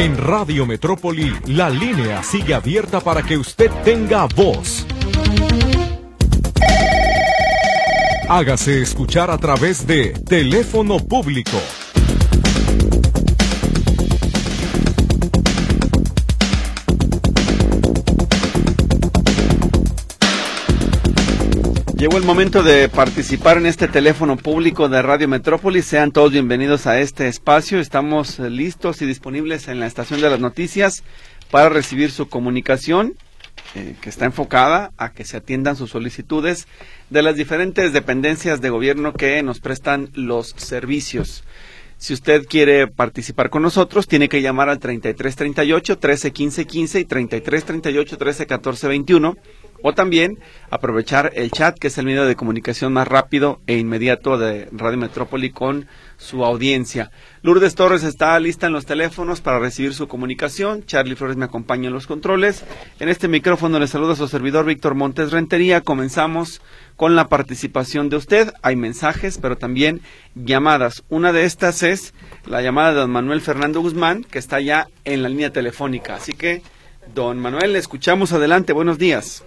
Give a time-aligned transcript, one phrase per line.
[0.00, 4.86] En Radio Metrópoli, la línea sigue abierta para que usted tenga voz.
[8.26, 11.58] Hágase escuchar a través de teléfono público
[22.00, 25.84] Llegó el momento de participar en este teléfono público de Radio Metrópolis.
[25.84, 27.78] Sean todos bienvenidos a este espacio.
[27.78, 31.04] Estamos eh, listos y disponibles en la estación de las noticias
[31.50, 33.16] para recibir su comunicación
[33.74, 36.68] eh, que está enfocada a que se atiendan sus solicitudes
[37.10, 41.44] de las diferentes dependencias de gobierno que nos prestan los servicios.
[41.98, 48.16] Si usted quiere participar con nosotros, tiene que llamar al 3338 1315 15 y 3338
[48.16, 49.36] 1314 21
[49.82, 50.38] o también
[50.70, 54.98] aprovechar el chat, que es el medio de comunicación más rápido e inmediato de Radio
[54.98, 57.10] Metrópoli con su audiencia.
[57.42, 60.84] Lourdes Torres está lista en los teléfonos para recibir su comunicación.
[60.84, 62.64] Charlie Flores me acompaña en los controles.
[62.98, 65.80] En este micrófono le saluda a su servidor Víctor Montes Rentería.
[65.80, 66.60] Comenzamos
[66.96, 68.52] con la participación de usted.
[68.60, 70.02] Hay mensajes, pero también
[70.34, 71.02] llamadas.
[71.08, 72.12] Una de estas es
[72.44, 76.16] la llamada de don Manuel Fernando Guzmán, que está ya en la línea telefónica.
[76.16, 76.62] Así que,
[77.14, 78.74] don Manuel, le escuchamos adelante.
[78.74, 79.44] Buenos días.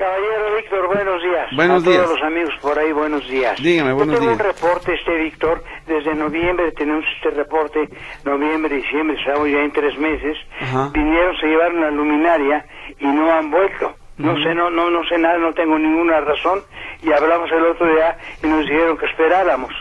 [0.00, 1.46] Caballero Víctor, buenos días.
[1.54, 2.02] Buenos a días.
[2.04, 3.62] todos los amigos por ahí, buenos días.
[3.62, 4.40] Dígame, buenos Yo tengo días.
[4.40, 7.86] un reporte, este Víctor, desde noviembre tenemos este reporte,
[8.24, 10.38] noviembre, diciembre, estamos ya en tres meses.
[10.58, 10.88] Ajá.
[10.94, 12.64] Vinieron, se llevaron la luminaria
[12.98, 13.94] y no han vuelto.
[14.16, 16.62] No sé, no, no, no sé nada, no tengo ninguna razón.
[17.02, 19.74] Y hablamos el otro día y nos dijeron que esperáramos.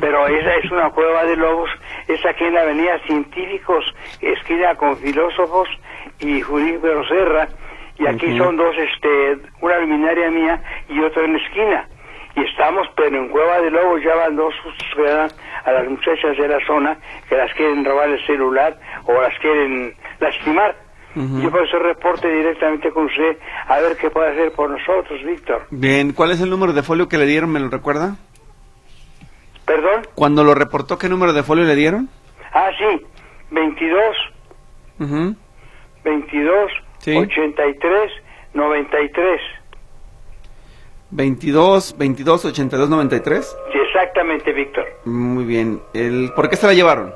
[0.00, 1.70] Pero esa es una cueva de lobos,
[2.08, 3.84] es aquí en la avenida Científicos,
[4.20, 5.68] esquina con filósofos
[6.18, 7.48] y Judío Serra.
[8.00, 11.88] Y aquí son dos, este, una luminaria mía y otra en la esquina.
[12.34, 14.54] Y estamos, pero en Cueva de Lobos ya van dos
[15.64, 16.96] a las muchachas de la zona
[17.28, 20.74] que las quieren robar el celular o las quieren lastimar.
[21.14, 25.66] Yo por eso reporte directamente con usted a ver qué puede hacer por nosotros, Víctor.
[25.70, 27.50] Bien, ¿cuál es el número de folio que le dieron?
[27.50, 28.16] ¿Me lo recuerda?
[29.66, 30.06] ¿Perdón?
[30.14, 32.08] Cuando lo reportó, ¿qué número de folio le dieron?
[32.52, 33.04] Ah, sí,
[33.50, 34.00] 22,
[35.00, 35.36] Ujú.
[36.04, 37.16] 22, Sí.
[37.16, 38.12] 83,
[38.54, 39.40] 93.
[41.10, 43.56] 22, 22, 82, 93.
[43.72, 44.86] Sí, exactamente, Víctor.
[45.04, 45.82] Muy bien.
[45.92, 47.12] El, ¿Por qué se la llevaron?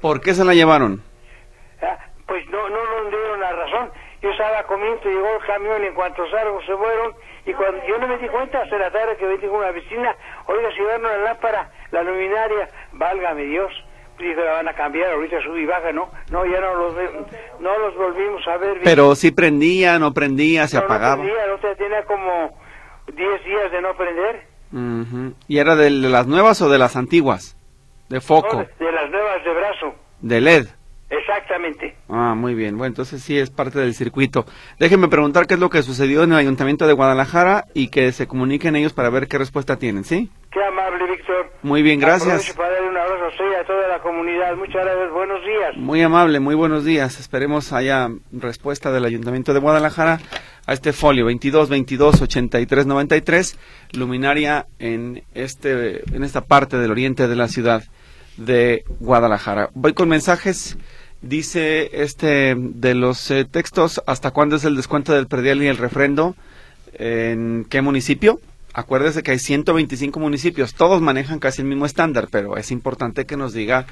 [0.00, 1.02] ¿Por qué se la llevaron?
[1.82, 3.90] Ah, pues no, no nos dieron la razón.
[4.22, 7.14] Yo estaba comiendo, llegó el camión y en cuanto salgo se fueron.
[7.46, 10.14] Y cuando yo no me di cuenta hasta la tarde que me dijo una vecina,
[10.46, 13.72] oiga, si llevaron la lámpara, la luminaria, válgame Dios.
[14.18, 16.10] Dijo, la van a cambiar, ahorita sube y baja, ¿no?
[16.30, 16.94] No, ya no los,
[17.60, 18.78] no los volvimos a ver.
[18.82, 21.22] Pero si prendía, no prendía, se No, no apagaba.
[21.22, 22.58] prendía, día tenía como
[23.14, 24.46] 10 días de no prender.
[24.72, 25.34] Ujú.
[25.48, 27.56] ¿Y era de las nuevas o de las antiguas?
[28.08, 29.94] De foco, No, de las nuevas de brazo.
[30.22, 30.66] de LED.
[31.08, 31.96] Exactamente.
[32.08, 32.76] Ah, muy bien.
[32.76, 34.44] Bueno, entonces sí es parte del circuito.
[34.78, 38.26] Déjenme preguntar qué es lo que sucedió en el Ayuntamiento de Guadalajara y que se
[38.26, 40.30] comuniquen ellos para ver qué respuesta tienen, ¿sí?
[40.50, 41.50] Qué amable, Víctor.
[41.62, 42.50] Muy bien, gracias.
[42.50, 43.15] Aprovecho para darle un abrazo
[45.12, 45.76] Buenos días.
[45.76, 47.18] Muy amable, muy buenos días.
[47.18, 50.20] Esperemos haya respuesta del Ayuntamiento de Guadalajara
[50.66, 53.58] a este folio 22 22 83 93,
[53.94, 57.82] luminaria en este en esta parte del oriente de la ciudad
[58.36, 59.70] de Guadalajara.
[59.74, 60.78] Voy con mensajes.
[61.22, 65.78] Dice este de los eh, textos, ¿hasta cuándo es el descuento del predial y el
[65.78, 66.36] refrendo?
[66.92, 68.38] ¿En qué municipio?
[68.76, 73.38] Acuérdese que hay 125 municipios, todos manejan casi el mismo estándar, pero es importante que
[73.38, 73.86] nos diga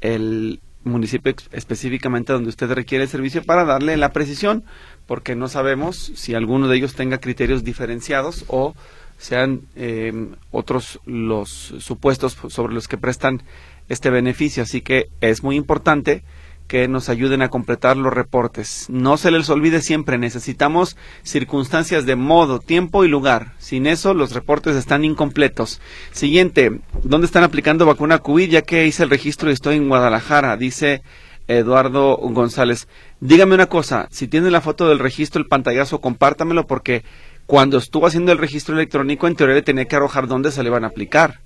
[0.00, 4.64] el municipio específicamente donde usted requiere el servicio para darle la precisión,
[5.04, 8.74] porque no sabemos si alguno de ellos tenga criterios diferenciados o
[9.18, 13.42] sean eh, otros los supuestos sobre los que prestan
[13.90, 14.62] este beneficio.
[14.62, 16.22] Así que es muy importante
[16.66, 18.86] que nos ayuden a completar los reportes.
[18.88, 23.52] No se les olvide siempre, necesitamos circunstancias de modo, tiempo y lugar.
[23.58, 25.80] Sin eso, los reportes están incompletos.
[26.12, 28.50] Siguiente, ¿dónde están aplicando vacuna COVID?
[28.50, 31.02] Ya que hice el registro y estoy en Guadalajara, dice
[31.48, 32.88] Eduardo González.
[33.20, 37.04] Dígame una cosa, si tiene la foto del registro, el pantallazo, compártamelo porque
[37.46, 40.70] cuando estuvo haciendo el registro electrónico, en teoría le tenía que arrojar dónde se le
[40.70, 41.43] van a aplicar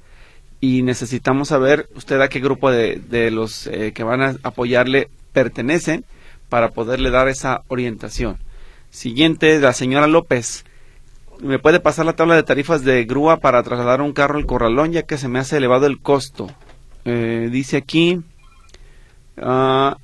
[0.60, 6.04] y necesitamos saber usted a qué grupo de, los eh, que van a apoyarle pertenecen
[6.48, 8.38] para poderle dar esa orientación.
[8.90, 10.64] Siguiente, la señora López.
[11.40, 14.92] ¿Me puede pasar la tabla de tarifas de grúa para trasladar un carro al corralón
[14.92, 16.50] ya que se me hace elevado el costo?
[17.04, 18.20] Eh, dice aquí
[19.40, 19.96] ah,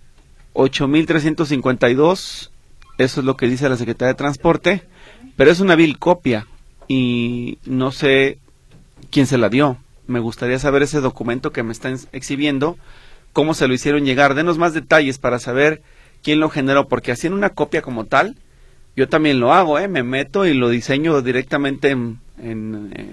[0.54, 2.50] 8.352,
[2.98, 4.82] eso es lo que dice la Secretaría de Transporte,
[5.36, 6.46] pero es una vil copia
[6.86, 8.38] y no sé
[9.10, 9.78] quién se la dio.
[10.06, 12.76] Me gustaría saber ese documento que me están exhibiendo
[13.32, 14.34] cómo se lo hicieron llegar.
[14.34, 15.82] Denos más detalles para saber
[16.22, 18.36] quién lo generó, porque haciendo una copia como tal,
[18.96, 19.88] yo también lo hago, ¿eh?
[19.88, 22.22] Me meto y lo diseño directamente en,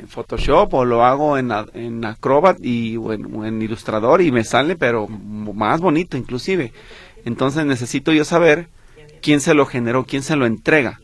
[0.07, 5.07] Photoshop o lo hago en, en Acrobat y o en, Illustrator y me sale, pero
[5.07, 6.73] más bonito inclusive.
[7.25, 8.67] Entonces necesito yo saber
[9.21, 10.99] quién se lo generó, quién se lo entrega.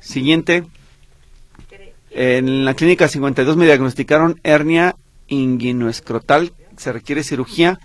[0.00, 0.64] Siguiente.
[2.10, 4.96] En la clínica 52 me diagnosticaron hernia
[5.32, 6.52] inguinoescrotal.
[6.76, 7.80] Se requiere cirugía.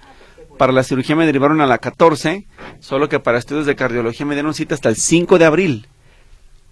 [0.57, 2.47] Para la cirugía me derivaron a la 14,
[2.79, 5.87] solo que para estudios de cardiología me dieron cita hasta el 5 de abril.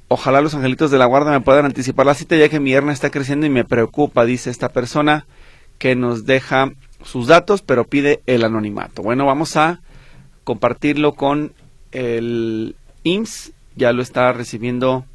[0.07, 2.93] Ojalá los angelitos de la guarda me puedan anticipar la cita ya que mi hernia
[2.93, 5.25] está creciendo y me preocupa, dice esta persona
[5.77, 6.71] que nos deja
[7.03, 9.01] sus datos pero pide el anonimato.
[9.01, 9.81] Bueno, vamos a
[10.43, 11.53] compartirlo con
[11.91, 15.05] el IMSS, ya lo está recibiendo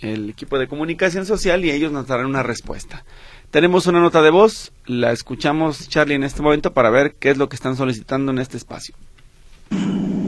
[0.00, 3.04] el equipo de comunicación social y ellos nos darán una respuesta.
[3.50, 7.38] Tenemos una nota de voz, la escuchamos Charlie en este momento para ver qué es
[7.38, 8.94] lo que están solicitando en este espacio.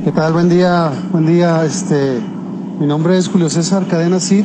[0.05, 0.33] ¿Qué tal?
[0.33, 2.21] Buen día, buen día, este
[2.79, 4.45] mi nombre es Julio César Cadena Cid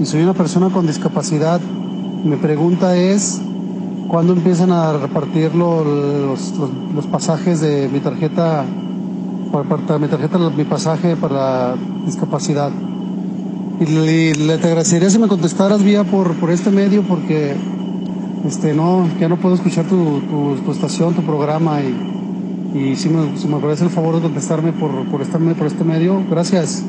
[0.00, 1.60] y soy una persona con discapacidad.
[1.60, 3.42] Mi pregunta es,
[4.08, 5.86] ¿cuándo empiezan a repartir los,
[6.94, 8.64] los, pasajes de mi tarjeta,
[9.52, 11.74] para, mi tarjeta, mi pasaje para
[12.06, 12.70] discapacidad?
[13.80, 17.54] Y le, agradecería si me contestaras vía por, por este medio porque
[18.44, 20.20] este no ya no puedo escuchar tu,
[20.64, 24.72] tu, estación, tu programa y, y si me, si me parece el favor de contestarme
[24.72, 26.22] por, por, este, por este medio.
[26.28, 26.84] Gracias.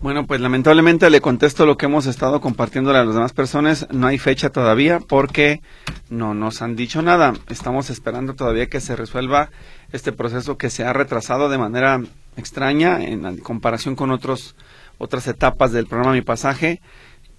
[0.00, 3.86] Bueno, pues lamentablemente le contesto lo que hemos estado compartiendo a las demás personas.
[3.90, 5.60] No hay fecha todavía porque
[6.08, 7.34] no nos han dicho nada.
[7.50, 9.50] Estamos esperando todavía que se resuelva
[9.92, 12.00] este proceso que se ha retrasado de manera
[12.38, 14.56] extraña en comparación con otros
[14.96, 16.80] otras etapas del programa Mi Pasaje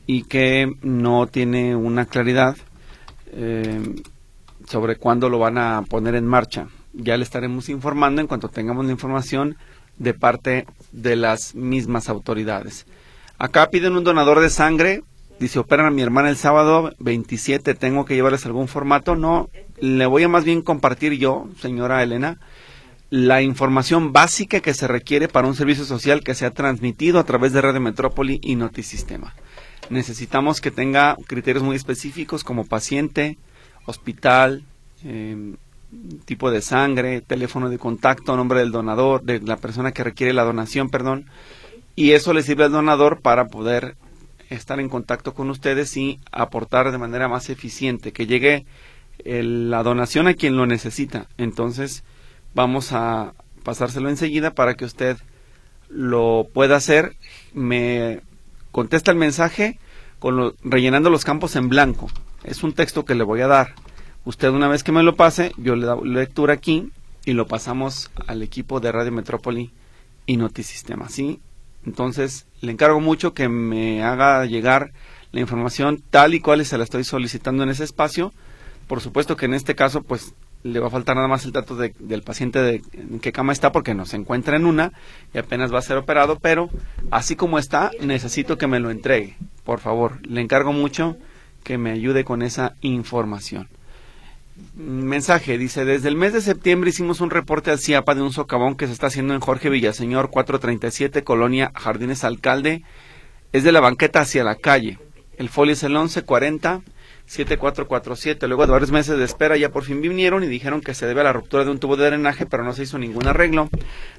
[0.05, 2.57] y que no tiene una claridad
[3.31, 3.95] eh,
[4.67, 6.67] sobre cuándo lo van a poner en marcha.
[6.93, 9.57] Ya le estaremos informando en cuanto tengamos la información
[9.97, 12.85] de parte de las mismas autoridades.
[13.37, 15.03] Acá piden un donador de sangre.
[15.39, 19.15] Dice, operan a mi hermana el sábado 27, tengo que llevarles algún formato.
[19.15, 19.49] No,
[19.79, 22.37] le voy a más bien compartir yo, señora Elena,
[23.09, 27.23] la información básica que se requiere para un servicio social que se ha transmitido a
[27.23, 29.33] través de Red Metrópoli y Notisistema.
[29.91, 33.37] Necesitamos que tenga criterios muy específicos como paciente,
[33.85, 34.63] hospital,
[35.03, 35.55] eh,
[36.23, 40.45] tipo de sangre, teléfono de contacto, nombre del donador, de la persona que requiere la
[40.45, 41.25] donación, perdón,
[41.95, 43.97] y eso le sirve al donador para poder
[44.49, 48.65] estar en contacto con ustedes y aportar de manera más eficiente, que llegue
[49.25, 51.27] la donación a quien lo necesita.
[51.37, 52.05] Entonces,
[52.55, 53.33] vamos a
[53.63, 55.17] pasárselo enseguida para que usted
[55.89, 57.17] lo pueda hacer.
[57.53, 58.21] Me
[58.71, 59.79] contesta el mensaje
[60.19, 62.09] con rellenando los campos en blanco.
[62.43, 63.75] Es un texto que le voy a dar
[64.23, 66.91] Usted una vez que me lo pase, yo le doy lectura aquí
[67.25, 69.71] y lo pasamos al equipo de Radio Metrópoli
[70.27, 71.39] y Notisistema, ¿sí?
[71.85, 74.91] Entonces, le encargo mucho que me haga llegar
[75.31, 78.31] la información tal y cual se la estoy solicitando en ese espacio.
[78.87, 81.75] Por supuesto que en este caso, pues, le va a faltar nada más el dato
[81.75, 84.93] del paciente de en qué cama está porque no se encuentra en una
[85.33, 86.69] y apenas va a ser operado, pero
[87.09, 89.37] así como está, necesito que me lo entregue.
[89.63, 91.17] Por favor, le encargo mucho
[91.63, 93.67] que me ayude con esa información
[94.75, 98.75] mensaje, dice, desde el mes de septiembre hicimos un reporte al CIAPA de un socavón
[98.75, 102.83] que se está haciendo en Jorge Villaseñor 437, Colonia Jardines Alcalde.
[103.53, 104.97] Es de la banqueta hacia la calle.
[105.37, 106.81] El folio es el 1140
[107.25, 108.47] 7447.
[108.47, 111.21] Luego de varios meses de espera ya por fin vinieron y dijeron que se debe
[111.21, 113.69] a la ruptura de un tubo de drenaje, pero no se hizo ningún arreglo.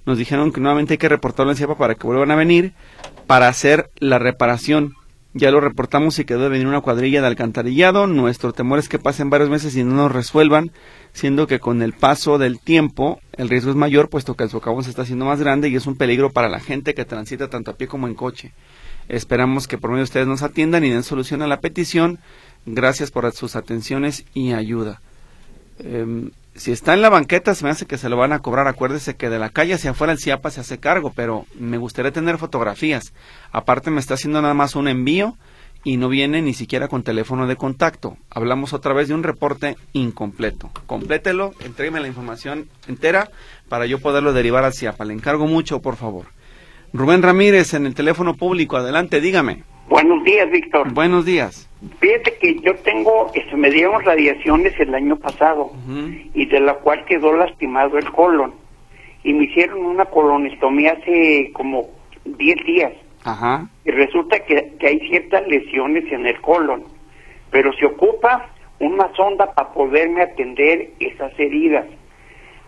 [0.06, 2.72] Nos dijeron que nuevamente hay que reportarlo en CIAPA para que vuelvan a venir
[3.26, 4.94] para hacer la reparación.
[5.34, 8.06] Ya lo reportamos y quedó de venir una cuadrilla de alcantarillado.
[8.06, 10.72] Nuestro temor es que pasen varios meses y no nos resuelvan,
[11.14, 14.84] siendo que con el paso del tiempo el riesgo es mayor, puesto que el socavón
[14.84, 17.70] se está haciendo más grande y es un peligro para la gente que transita tanto
[17.70, 18.52] a pie como en coche.
[19.08, 22.18] Esperamos que por medio de ustedes nos atiendan y den solución a la petición.
[22.66, 25.00] Gracias por sus atenciones y ayuda.
[25.78, 28.68] Em, si está en la banqueta, se me hace que se lo van a cobrar.
[28.68, 32.12] Acuérdese que de la calle hacia afuera el CIAPA se hace cargo, pero me gustaría
[32.12, 33.12] tener fotografías.
[33.50, 35.36] Aparte, me está haciendo nada más un envío
[35.82, 38.16] y no viene ni siquiera con teléfono de contacto.
[38.30, 40.70] Hablamos otra vez de un reporte incompleto.
[40.86, 43.30] Complételo, entrégueme la información entera
[43.68, 45.04] para yo poderlo derivar al CIAPA.
[45.04, 46.26] Le encargo mucho, por favor.
[46.92, 49.64] Rubén Ramírez, en el teléfono público, adelante, dígame.
[49.92, 50.90] Buenos días, Víctor.
[50.94, 51.68] Buenos días.
[52.00, 55.70] Fíjate que yo tengo, este, me dieron radiaciones el año pasado
[56.32, 58.54] y de la cual quedó lastimado el colon.
[59.22, 61.90] Y me hicieron una colonestomía hace como
[62.24, 62.92] 10 días.
[63.24, 63.68] Ajá.
[63.84, 66.84] Y resulta que, que hay ciertas lesiones en el colon,
[67.50, 68.48] pero se ocupa
[68.80, 71.84] una sonda para poderme atender esas heridas.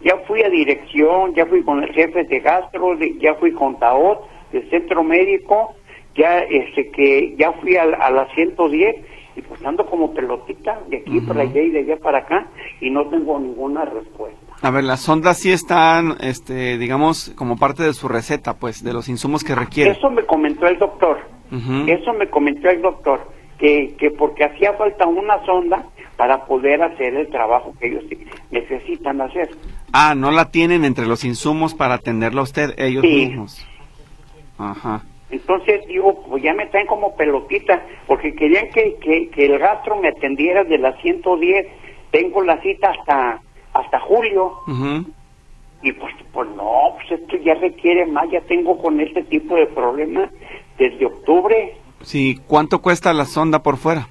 [0.02, 3.78] ya fui a dirección, ya fui con el jefe de gastro, de- ya fui con
[3.78, 4.18] TAOT,
[4.52, 5.74] del centro médico,
[6.14, 8.96] ya este que ya fui a, la- a la 110
[9.36, 12.46] y pues ando como pelotita de aquí para allá y de allá para acá
[12.80, 14.38] y no tengo ninguna respuesta.
[14.62, 18.92] A ver, las sondas sí están, este, digamos, como parte de su receta, pues, de
[18.92, 19.90] los insumos que requiere.
[19.90, 21.18] Eso me comentó el doctor.
[21.86, 25.84] Eso me comentó el doctor, que, que porque hacía falta una sonda
[26.16, 28.04] para poder hacer el trabajo que ellos
[28.50, 29.50] necesitan hacer.
[29.92, 33.26] Ah, no la tienen entre los insumos para atenderlo a usted, ellos Sí.
[33.26, 33.66] mismos.
[34.58, 35.02] Ajá.
[35.34, 39.96] Entonces digo, pues ya me traen como pelotita, porque querían que, que, que el gastro
[39.96, 41.66] me atendiera de las 110.
[42.10, 43.40] Tengo la cita hasta
[43.72, 45.04] hasta julio Ujú.
[45.82, 49.66] y pues, pues no, pues esto ya requiere más, ya tengo con este tipo de
[49.66, 50.30] problemas
[50.78, 54.08] desde octubre, Sí, ¿cuánto cuesta la sonda por fuera?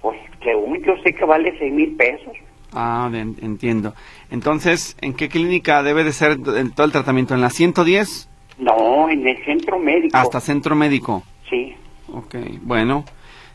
[0.00, 2.32] pues según yo sé que vale seis mil pesos.
[2.72, 3.92] Ah, bien, entiendo.
[4.30, 7.34] Entonces, ¿en qué clínica debe de ser todo el tratamiento?
[7.34, 8.29] ¿En la 110?
[8.60, 10.16] No, en el centro médico.
[10.16, 11.22] Hasta centro médico.
[11.48, 11.74] Sí.
[12.12, 13.04] Ok, bueno.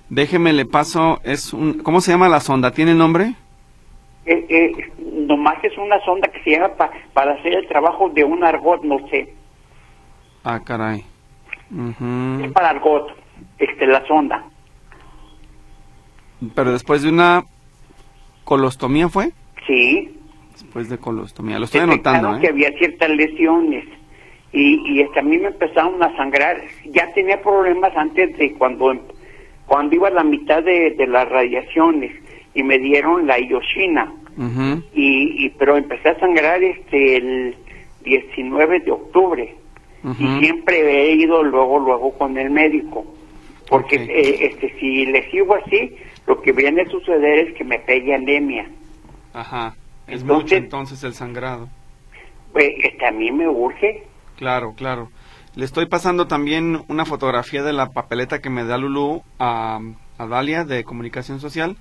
[0.09, 2.71] Déjeme, le paso, es un, ¿cómo se llama la sonda?
[2.71, 3.33] ¿Tiene nombre?
[4.25, 4.91] Eh, eh,
[5.27, 8.83] nomás es una sonda que se llama pa- para hacer el trabajo de un argot,
[8.83, 9.33] no sé.
[10.43, 11.03] Ah, caray.
[12.43, 13.07] Es para argot,
[13.57, 14.43] este, la sonda.
[16.53, 17.45] Pero después de una
[18.43, 19.31] colostomía fue?
[19.65, 20.17] Sí.
[20.53, 21.57] Después de colostomía.
[21.59, 22.50] Lo estoy Detectaron anotando, que ¿eh?
[22.51, 23.85] había ciertas lesiones
[24.55, 26.62] y, y este, a mí me empezaron a sangrar.
[26.85, 28.93] Ya tenía problemas antes de cuando
[29.67, 32.12] cuando iba a la mitad de, de las radiaciones
[32.53, 34.83] y me dieron la ioshina Ujú.
[34.93, 37.55] y, y pero empecé a sangrar este el
[38.03, 39.55] 19 de octubre
[40.19, 43.05] y siempre he ido luego luego con el médico
[43.67, 45.95] porque eh, este si le sigo así
[46.27, 48.67] lo que viene a suceder es que me pegue anemia
[49.33, 49.75] Ajá.
[50.07, 51.67] Es Entonces- mucho entonces el sangrado.
[52.53, 54.03] pues este a mí me urge
[54.38, 55.10] Claro, claro.
[55.56, 59.80] Le estoy pasando también una fotografía de la papeleta que me da Lulú a,
[60.18, 61.77] a Dalia de Comunicación Social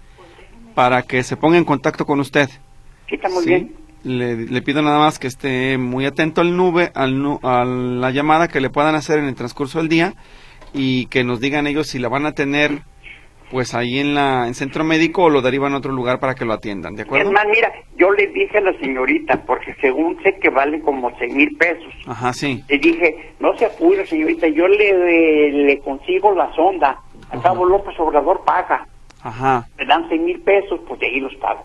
[0.75, 2.49] para que se ponga en contacto con usted.
[3.09, 3.49] sí está muy ¿sí?
[3.51, 7.65] bien Le, le pido nada más que esté muy atento al nube, al nu- a
[7.65, 10.15] la llamada que le puedan hacer en el transcurso del día
[10.73, 12.83] y que nos digan ellos si la van a tener
[13.51, 16.45] pues ahí en la en centro médico o lo derivan a otro lugar para que
[16.45, 17.27] lo atiendan, ¿de acuerdo?
[17.27, 21.11] Es más, mira, yo le dije a la señorita, porque según sé que vale como
[21.19, 22.63] seis mil pesos, Ajá, sí.
[22.69, 26.99] le dije, no se apure, señorita, yo le, le consigo la sonda.
[27.31, 28.87] Al cabo López Obrador paga.
[29.23, 29.67] Ajá.
[29.79, 31.65] Me dan seis mil pesos, pues de ahí los pago.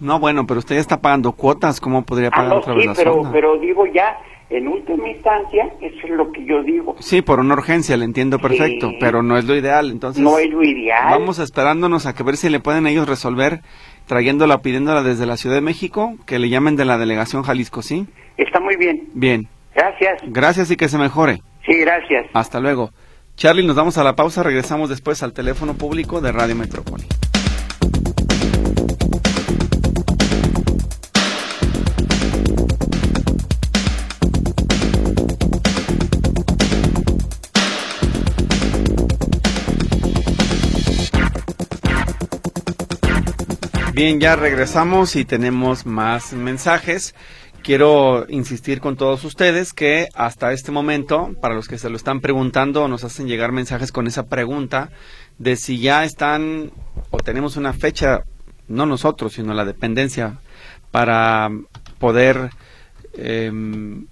[0.00, 2.82] No, bueno, pero usted ya está pagando cuotas, ¿cómo podría Ah, pagar no, otra vez
[2.82, 6.96] sí, la pero, pero digo ya, en última instancia, eso es lo que yo digo.
[6.98, 8.96] Sí, por una urgencia, le entiendo perfecto, Sí.
[8.98, 11.10] pero no es lo ideal, entonces No es lo ideal.
[11.10, 13.60] vamos esperándonos a que ver si le pueden ellos resolver
[14.06, 18.06] trayéndola, pidiéndola desde la Ciudad de México, que le llamen de la delegación Jalisco, ¿sí?
[18.36, 19.08] Está muy bien.
[19.14, 20.22] Bien, Gracias.
[20.26, 21.42] gracias y que se mejore.
[21.64, 22.26] Sí, gracias.
[22.32, 22.90] Hasta luego.
[23.36, 27.04] Charlie, nos vamos a la pausa, regresamos después al teléfono público de Radio Metrópoli.
[44.02, 47.14] Bien, ya regresamos y tenemos más mensajes.
[47.62, 52.22] Quiero insistir con todos ustedes que hasta este momento, para los que se lo están
[52.22, 54.88] preguntando, nos hacen llegar mensajes con esa pregunta
[55.36, 56.72] de si ya están
[57.10, 58.22] o tenemos una fecha,
[58.68, 60.38] no nosotros, sino la dependencia,
[60.90, 61.50] para
[61.98, 62.48] poder
[63.12, 64.06] em,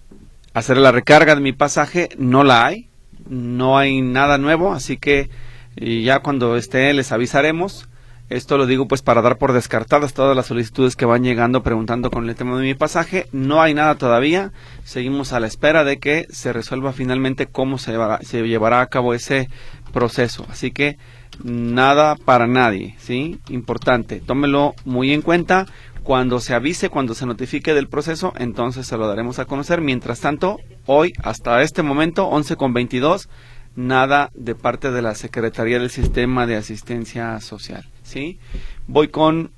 [0.52, 2.90] hacer la recarga de mi pasaje, no la hay,
[3.26, 5.30] no hay nada nuevo, así que
[5.76, 7.88] y ya cuando esté les avisaremos.
[8.28, 12.10] Esto lo digo pues para dar por descartadas todas las solicitudes que van llegando preguntando
[12.10, 13.26] con el tema de mi pasaje.
[13.32, 14.52] No hay nada todavía.
[14.84, 18.86] Seguimos a la espera de que se resuelva finalmente cómo se llevará, se llevará a
[18.88, 19.48] cabo ese
[19.92, 20.44] proceso.
[20.50, 20.98] Así que
[21.42, 23.38] nada para nadie, ¿sí?
[23.48, 24.20] Importante.
[24.20, 25.66] Tómelo muy en cuenta.
[26.02, 29.82] Cuando se avise, cuando se notifique del proceso, entonces se lo daremos a conocer.
[29.82, 33.28] Mientras tanto, hoy, hasta este momento, 11 con 22,
[33.76, 37.84] nada de parte de la Secretaría del Sistema de Asistencia Social.
[38.08, 38.38] ¿Sí?
[38.86, 39.50] Voy con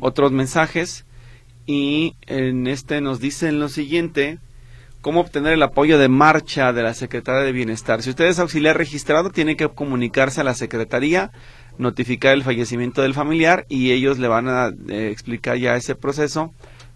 [0.00, 1.04] otros mensajes
[1.66, 4.38] y en este nos dicen lo siguiente.
[5.02, 8.02] ¿Cómo obtener el apoyo de marcha de la Secretaría de Bienestar?
[8.02, 11.30] Si usted es auxiliar registrado, tiene que comunicarse a la Secretaría,
[11.78, 16.52] notificar el fallecimiento del familiar y ellos le van a eh, explicar ya ese proceso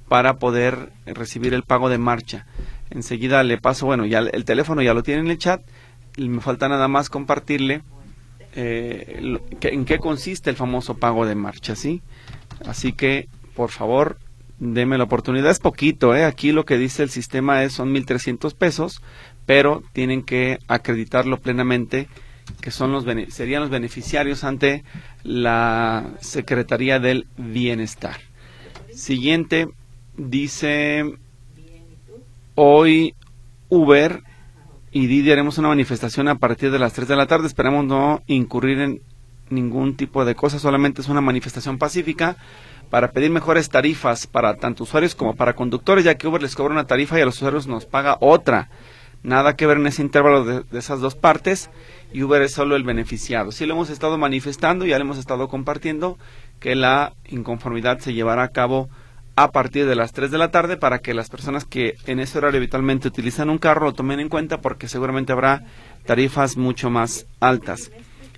[0.08, 2.46] para poder recibir el pago de marcha.
[2.90, 5.62] Enseguida le paso, bueno, ya el teléfono ya lo tiene en el chat,
[6.16, 7.82] me falta nada más compartirle
[8.54, 12.02] eh, en qué consiste el famoso pago de marcha, ¿sí?
[12.64, 14.18] Así que, por favor,
[14.58, 15.50] deme la oportunidad.
[15.50, 16.24] Es poquito, ¿eh?
[16.24, 19.02] Aquí lo que dice el sistema es son 1.300 pesos,
[19.46, 22.08] pero tienen que acreditarlo plenamente
[22.60, 24.84] que son los serían los beneficiarios ante
[25.22, 28.18] la Secretaría del Bienestar.
[28.92, 29.68] Siguiente
[30.16, 31.04] dice
[32.54, 33.14] hoy
[33.68, 34.22] Uber
[34.92, 37.46] y Didi haremos una manifestación a partir de las 3 de la tarde.
[37.46, 39.02] Esperamos no incurrir en
[39.48, 42.36] ningún tipo de cosa, solamente es una manifestación pacífica
[42.88, 46.72] para pedir mejores tarifas para tanto usuarios como para conductores, ya que Uber les cobra
[46.72, 48.68] una tarifa y a los usuarios nos paga otra.
[49.22, 51.70] Nada que ver en ese intervalo de, de esas dos partes
[52.12, 53.52] y Uber es solo el beneficiado.
[53.52, 56.18] Sí lo hemos estado manifestando, ya lo hemos estado compartiendo,
[56.58, 58.88] que la inconformidad se llevará a cabo
[59.42, 62.38] a partir de las 3 de la tarde para que las personas que en ese
[62.38, 65.64] horario habitualmente utilizan un carro lo tomen en cuenta porque seguramente habrá
[66.04, 67.90] tarifas mucho más altas.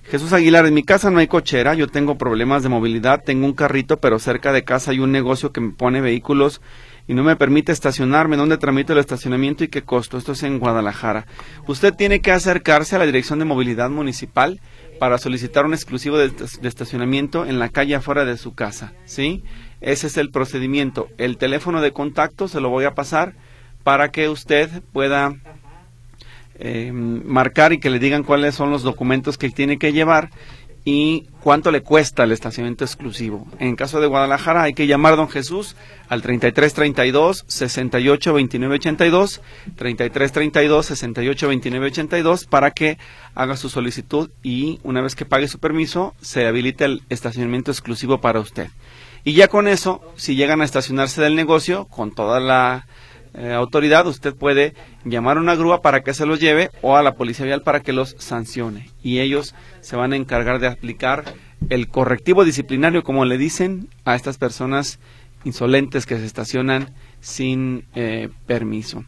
[0.05, 3.53] Jesús Aguilar, en mi casa no hay cochera, yo tengo problemas de movilidad, tengo un
[3.53, 6.61] carrito, pero cerca de casa hay un negocio que me pone vehículos
[7.07, 10.17] y no me permite estacionarme, dónde tramito el estacionamiento y qué costo.
[10.17, 11.25] Esto es en Guadalajara.
[11.67, 14.59] Usted tiene que acercarse a la Dirección de Movilidad Municipal
[14.99, 16.31] para solicitar un exclusivo de,
[16.63, 19.43] estacionamiento en la calle afuera de su casa, ¿sí?
[19.83, 21.09] Ese es el procedimiento.
[21.17, 23.33] El teléfono de contacto se lo voy a pasar
[23.83, 25.35] para que usted pueda
[26.57, 30.29] eh, marcar y que le digan cuáles son los documentos que tiene que llevar
[30.85, 33.47] y cuánto le cuesta el estacionamiento exclusivo.
[33.59, 35.75] En caso de Guadalajara hay que llamar a don Jesús
[36.09, 39.41] al 3332 68 29 82,
[39.75, 42.97] 3332 68 29 82 para que
[43.35, 48.19] haga su solicitud y una vez que pague su permiso se habilite el estacionamiento exclusivo
[48.19, 48.67] para usted.
[49.23, 52.87] Y ya con eso, si llegan a estacionarse del negocio, con toda la
[53.33, 54.73] eh, autoridad, usted puede
[55.05, 57.79] llamar a una grúa para que se los lleve o a la policía vial para
[57.79, 58.89] que los sancione.
[59.01, 61.23] Y ellos se van a encargar de aplicar
[61.69, 64.99] el correctivo disciplinario, como le dicen, a estas personas
[65.45, 69.05] insolentes que se estacionan sin eh, permiso.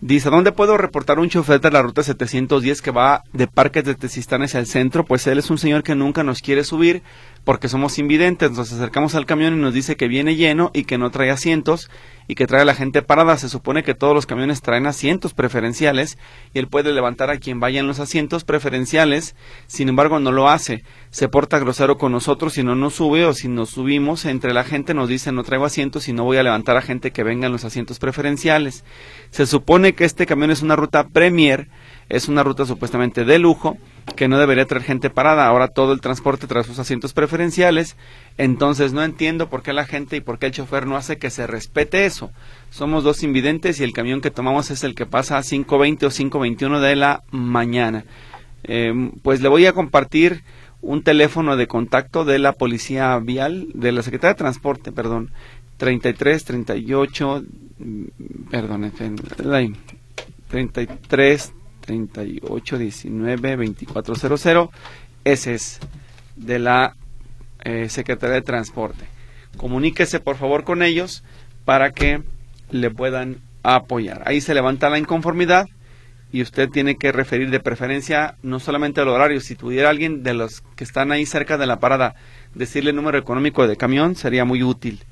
[0.00, 3.96] Dice, ¿dónde puedo reportar un chofer de la ruta 710 que va de Parques de
[3.96, 5.04] Tezistán hacia el centro?
[5.04, 7.02] Pues él es un señor que nunca nos quiere subir
[7.42, 8.52] porque somos invidentes.
[8.52, 11.90] Nos acercamos al camión y nos dice que viene lleno y que no trae asientos
[12.28, 13.36] y que trae a la gente parada.
[13.38, 16.18] Se supone que todos los camiones traen asientos preferenciales
[16.54, 19.34] y él puede levantar a quien vaya en los asientos preferenciales.
[19.66, 20.84] Sin embargo, no lo hace.
[21.10, 24.62] Se porta grosero con nosotros si no nos sube o si nos subimos entre la
[24.62, 27.46] gente nos dice no traigo asientos y no voy a levantar a gente que venga
[27.46, 28.84] en los asientos preferenciales.
[29.30, 31.68] Se supone que este camión es una ruta Premier
[32.08, 33.76] es una ruta supuestamente de lujo
[34.16, 35.46] que no debería traer gente parada.
[35.46, 37.96] Ahora todo el transporte trae sus asientos preferenciales.
[38.36, 41.30] Entonces no entiendo por qué la gente y por qué el chofer no hace que
[41.30, 42.30] se respete eso.
[42.70, 46.10] Somos dos invidentes y el camión que tomamos es el que pasa a 5.20 o
[46.10, 48.04] 5.21 de la mañana.
[48.64, 50.42] Eh, pues le voy a compartir
[50.80, 55.30] un teléfono de contacto de la policía vial, de la Secretaría de Transporte, perdón,
[55.76, 57.44] 33 38,
[57.78, 58.04] mm,
[58.50, 58.92] perdón,
[60.48, 61.52] 33
[61.88, 64.68] 38 19 2400.
[65.24, 65.80] Ese es
[66.36, 66.94] de la
[67.64, 69.06] eh, Secretaría de Transporte.
[69.56, 71.24] Comuníquese por favor con ellos
[71.64, 72.22] para que
[72.70, 74.22] le puedan apoyar.
[74.26, 75.66] Ahí se levanta la inconformidad
[76.30, 80.34] y usted tiene que referir de preferencia no solamente al horario, si tuviera alguien de
[80.34, 82.14] los que están ahí cerca de la parada,
[82.54, 85.04] decirle el número económico de camión sería muy útil.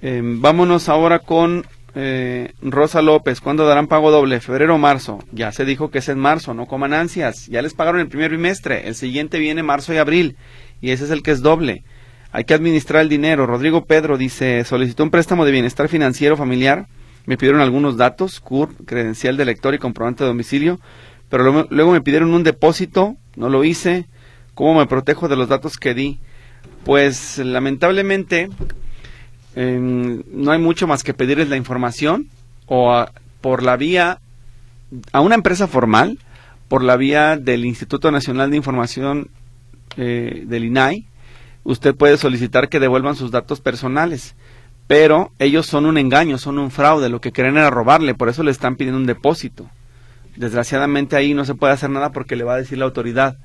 [0.00, 4.40] Em, vámonos ahora con eh, Rosa López, ¿cuándo darán pago doble?
[4.40, 5.18] ¿Febrero o marzo?
[5.32, 7.46] Ya se dijo que es en marzo, no coman ansias.
[7.46, 8.86] Ya les pagaron el primer bimestre.
[8.86, 10.36] El siguiente viene marzo y abril.
[10.80, 11.84] Y ese es el que es doble.
[12.32, 13.46] Hay que administrar el dinero.
[13.46, 16.86] Rodrigo Pedro dice, solicitó un préstamo de bienestar financiero familiar.
[17.26, 20.80] Me pidieron algunos datos, CURP, credencial de lector y comprobante de domicilio.
[21.28, 23.16] Pero luego me pidieron un depósito.
[23.36, 24.06] No lo hice.
[24.54, 26.20] ¿Cómo me protejo de los datos que di?
[26.84, 28.48] Pues lamentablemente
[29.68, 32.28] no hay mucho más que pedirles la información
[32.66, 33.04] o
[33.40, 34.20] por la vía
[35.12, 36.18] a una empresa formal,
[36.68, 39.28] por la vía del Instituto Nacional de Información
[39.96, 41.06] eh, del INAI,
[41.64, 44.34] usted puede solicitar que devuelvan sus datos personales.
[44.86, 48.42] Pero ellos son un engaño, son un fraude, lo que quieren era robarle, por eso
[48.42, 49.68] le están pidiendo un depósito.
[50.36, 53.38] Desgraciadamente ahí no se puede hacer nada porque le va a decir la autoridad,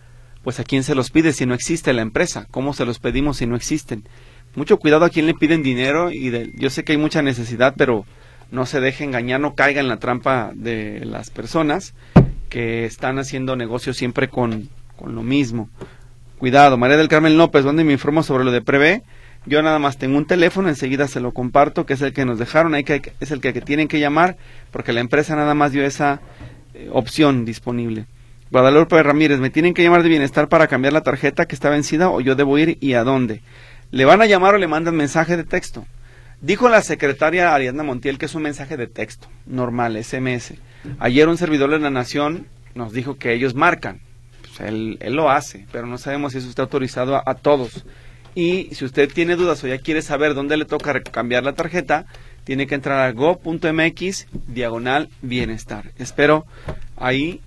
[0.43, 3.37] pues a quién se los pide si no existe la empresa, cómo se los pedimos
[3.37, 4.07] si no existen
[4.55, 7.73] mucho cuidado a quien le piden dinero y de, yo sé que hay mucha necesidad,
[7.77, 8.05] pero
[8.51, 11.93] no se deje engañar, no caiga en la trampa de las personas
[12.49, 14.69] que están haciendo negocios siempre con,
[15.05, 15.69] lo mismo.
[16.37, 19.03] Cuidado, María del Carmen López, ¿dónde me informo sobre lo de Prevé?
[19.45, 22.39] Yo nada más tengo un teléfono, enseguida se lo comparto, que es el que nos
[22.39, 24.37] dejaron, hay que, es el que, tienen que llamar,
[24.71, 26.21] porque la empresa nada más dio esa
[26.73, 28.05] eh, opción disponible.
[28.51, 32.09] Guadalupe Ramírez, ¿me tienen que llamar de bienestar para cambiar la tarjeta que está vencida
[32.09, 33.41] o yo debo ir y a dónde?
[33.91, 35.85] Le van a llamar o le mandan mensaje de texto.
[36.41, 40.53] Dijo la secretaria Ariadna Montiel que es un mensaje de texto, normal, SMS.
[40.99, 44.01] Ayer un servidor de la Nación nos dijo que ellos marcan.
[44.41, 47.85] Pues él, él lo hace, pero no sabemos si eso está autorizado a, a todos.
[48.35, 52.05] Y si usted tiene dudas o ya quiere saber dónde le toca cambiar la tarjeta,
[52.43, 55.91] tiene que entrar a go.mx diagonal bienestar.
[55.97, 56.45] Espero
[56.97, 57.41] ahí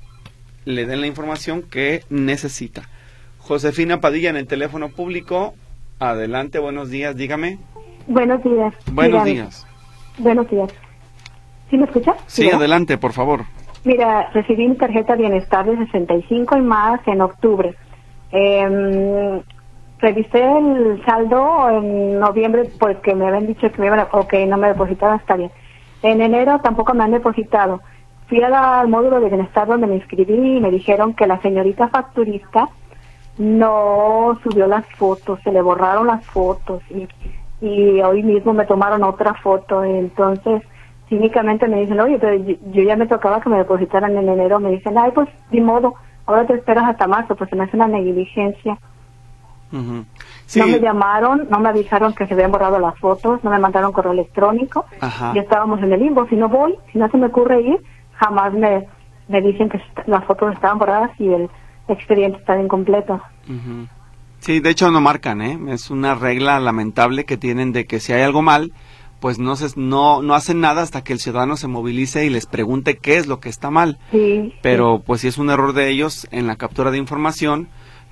[0.64, 2.88] le den la información que necesita.
[3.38, 5.55] Josefina Padilla en el teléfono público.
[6.00, 7.58] Adelante, buenos días, dígame.
[8.06, 8.74] Buenos días.
[8.92, 9.66] Buenos días.
[10.18, 10.70] Buenos días.
[11.70, 12.14] ¿Sí me escucha?
[12.26, 13.42] Sí, Mira, adelante, por favor.
[13.84, 17.74] Mira, recibí mi tarjeta bienestar de 65 y más en octubre.
[18.30, 19.42] Eh,
[19.98, 24.08] revisé el saldo en noviembre porque me habían dicho que me iban a...
[24.12, 25.50] Ok, no me depositaban, está bien.
[26.02, 27.80] En enero tampoco me han depositado.
[28.28, 32.68] Fui al módulo de bienestar donde me inscribí y me dijeron que la señorita facturista
[33.38, 37.09] no subió las fotos, se le borraron las fotos y,
[37.64, 39.85] y hoy mismo me tomaron otra foto.
[39.85, 40.62] Entonces,
[41.09, 44.59] cínicamente me dicen, oye, pero yo, yo ya me tocaba que me depositaran en enero.
[44.61, 45.94] Me dicen, ay, pues, ni modo,
[46.27, 48.79] ahora te esperas hasta marzo, pues se me hace una negligencia.
[50.46, 53.59] Sí, No me llamaron, no me avisaron que se habían borrado las fotos, no me
[53.59, 54.87] mandaron correo electrónico.
[55.01, 55.33] Ajá.
[55.35, 56.27] Y estábamos en el limbo.
[56.27, 58.88] Si no voy, si no se me ocurre ir, jamás me,
[59.29, 61.51] me dicen que las fotos estaban borradas y el
[61.88, 63.14] expediente está incompleto.
[63.48, 63.88] Ujú.
[64.40, 65.59] Sí, de hecho no marcan, ¿eh?
[65.68, 68.72] Es una regla lamentable que tienen de que si hay algo mal,
[69.20, 72.46] pues no, se, no, no hacen nada hasta que el ciudadano se movilice y les
[72.46, 73.98] pregunte qué es lo que está mal.
[74.12, 74.55] Sí.
[74.62, 77.68] Pero pues si es un error de ellos en la captura de información,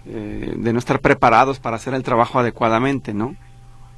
[0.06, 3.36] eh, de no estar preparados para hacer el trabajo adecuadamente, ¿no?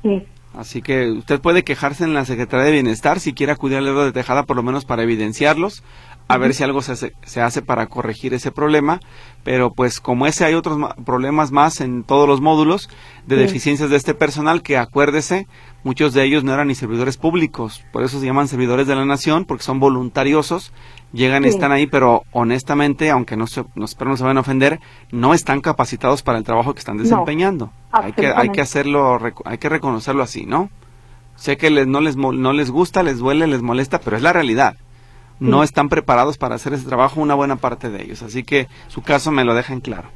[0.03, 0.23] Sí.
[0.55, 4.05] Así que usted puede quejarse en la Secretaría de Bienestar si quiere acudir al libro
[4.05, 5.83] de Tejada por lo menos para evidenciarlos,
[6.29, 9.01] a ver si algo se hace, se hace para corregir ese problema,
[9.45, 12.91] pero pues como ese hay otros ma- problemas más en todos los módulos
[13.27, 13.43] de Sí.
[13.43, 15.47] deficiencias de este personal que acuérdese,
[15.85, 19.07] muchos de ellos no eran ni servidores públicos, por eso se llaman servidores de la
[19.07, 20.73] nación porque son voluntariosos,
[21.15, 24.41] llegan y están ahí, pero honestamente, aunque no se, no, espero no se van a
[24.41, 27.73] ofender, no están capacitados para el trabajo que están No, desempeñando.
[27.91, 30.69] hay que hay que hacerlo, hay que reconocerlo así, ¿no?
[31.37, 34.33] Sé que les, no, les, no les gusta, les duele, les molesta, pero es la
[34.35, 34.77] realidad.
[35.41, 35.65] No Sí.
[35.67, 38.23] están preparados para hacer ese trabajo una buena parte de ellos.
[38.23, 40.09] Así que su caso me lo deja en claro.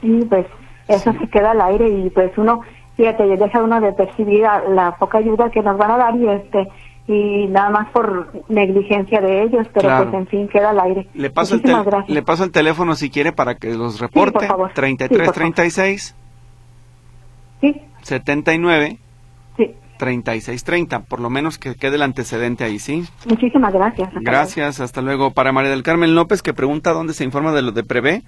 [0.00, 0.46] Sí, pues
[0.88, 2.60] eso se queda al aire y pues uno,
[2.96, 6.28] fíjate, deja uno de percibir a- la poca ayuda que nos van a dar y
[6.28, 6.68] este
[7.06, 10.04] y nada más por negligencia de ellos, pero Claro.
[10.10, 11.06] pues en fin queda al aire.
[11.12, 12.14] Le paso, el Muchísimas tel- gracias.
[12.14, 14.38] le paso el teléfono si quiere para que los reporte.
[14.38, 14.68] por favor.
[14.70, 15.34] Sí, 33 por favor.
[15.34, 16.14] 36
[17.60, 18.98] Sí, 79
[19.94, 19.98] sí.
[19.98, 21.00] 36 30.
[21.04, 23.04] Por lo menos que quede el antecedente ahí, ¿sí?
[23.26, 24.08] Muchísimas gracias.
[24.08, 24.30] Hasta luego.
[24.30, 25.30] Gracias, hasta luego.
[25.32, 28.22] Para María del Carmen López, que pregunta dónde se informa de lo de Prevé,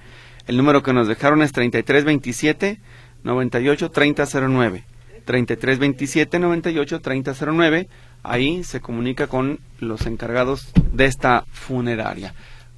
[0.46, 2.80] el número que nos dejaron es 3327
[3.24, 4.84] 98 3009.
[5.24, 7.88] 3327 98 3009.
[8.22, 12.34] Ahí se comunica con los encargados de esta funeraria.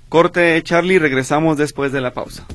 [0.09, 2.47] Corte, Charlie, regresamos después de la pausa.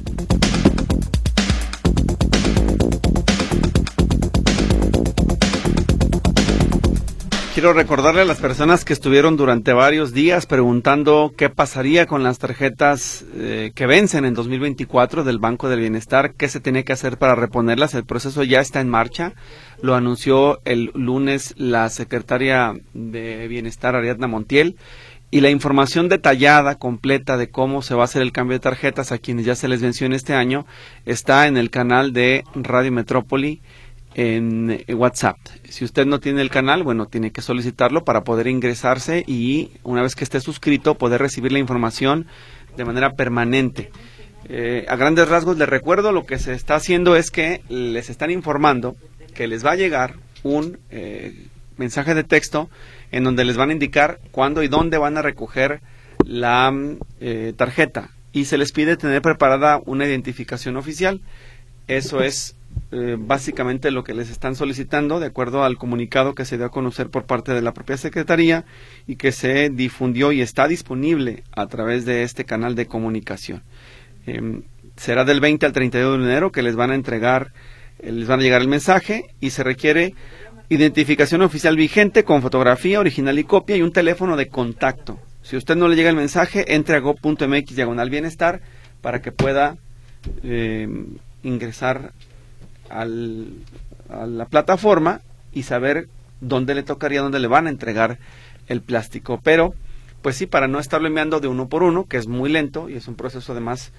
[7.54, 12.40] Quiero recordarle a las personas que estuvieron durante varios días preguntando qué pasaría con las
[12.40, 17.20] tarjetas eh, que vencen en 2024 del Banco del Bienestar, qué se tiene que hacer
[17.20, 17.94] para reponerlas.
[17.94, 19.34] El proceso ya está en marcha.
[19.84, 24.76] Lo anunció el lunes la secretaria de Bienestar, Ariadna Montiel.
[25.30, 29.12] Y la información detallada, completa de cómo se va a hacer el cambio de tarjetas
[29.12, 30.66] a quienes ya se les venció en este año,
[31.06, 33.62] está en el canal de Radio Metrópoli
[34.16, 35.38] en WhatsApp.
[35.70, 40.02] Si usted no tiene el canal, bueno, tiene que solicitarlo para poder ingresarse y una
[40.02, 42.28] vez que esté suscrito poder recibir la información
[42.78, 43.92] de manera permanente.
[44.50, 48.30] Eh, a grandes rasgos les recuerdo lo que se está haciendo es que les están
[48.30, 48.98] informando
[49.34, 51.48] que les va a llegar un eh,
[51.78, 52.70] mensaje de texto
[53.12, 55.82] en donde les van a indicar cuándo y dónde van a recoger
[56.26, 56.74] la
[57.22, 61.22] eh, tarjeta y se les pide tener preparada una identificación oficial.
[61.88, 62.56] Eso es
[62.96, 66.72] eh, básicamente lo que les están solicitando de acuerdo al comunicado que se dio a
[66.72, 68.66] conocer por parte de la propia Secretaría
[69.08, 73.64] y que se difundió y está disponible a través de este canal de comunicación.
[74.28, 74.62] Eh,
[74.96, 77.52] será del 20 al 31 de enero que les van a entregar,
[77.98, 80.14] eh, les van a llegar el mensaje y se requiere
[80.70, 85.20] identificación oficial vigente con fotografía original y copia y un teléfono de contacto.
[85.42, 88.62] Si usted no le llega el mensaje, entre a go.mx diagonal bienestar
[89.02, 89.78] para que pueda
[90.44, 90.88] eh,
[91.42, 92.14] ingresar
[92.94, 93.54] al,
[94.10, 96.08] a la plataforma y saber
[96.42, 98.20] dónde le tocaría, dónde le van a entregar
[98.68, 99.40] el plástico.
[99.44, 99.74] Pero,
[100.22, 102.96] pues sí, para no estarlo enviando de uno por uno, que es muy lento y
[102.96, 103.92] es un proceso además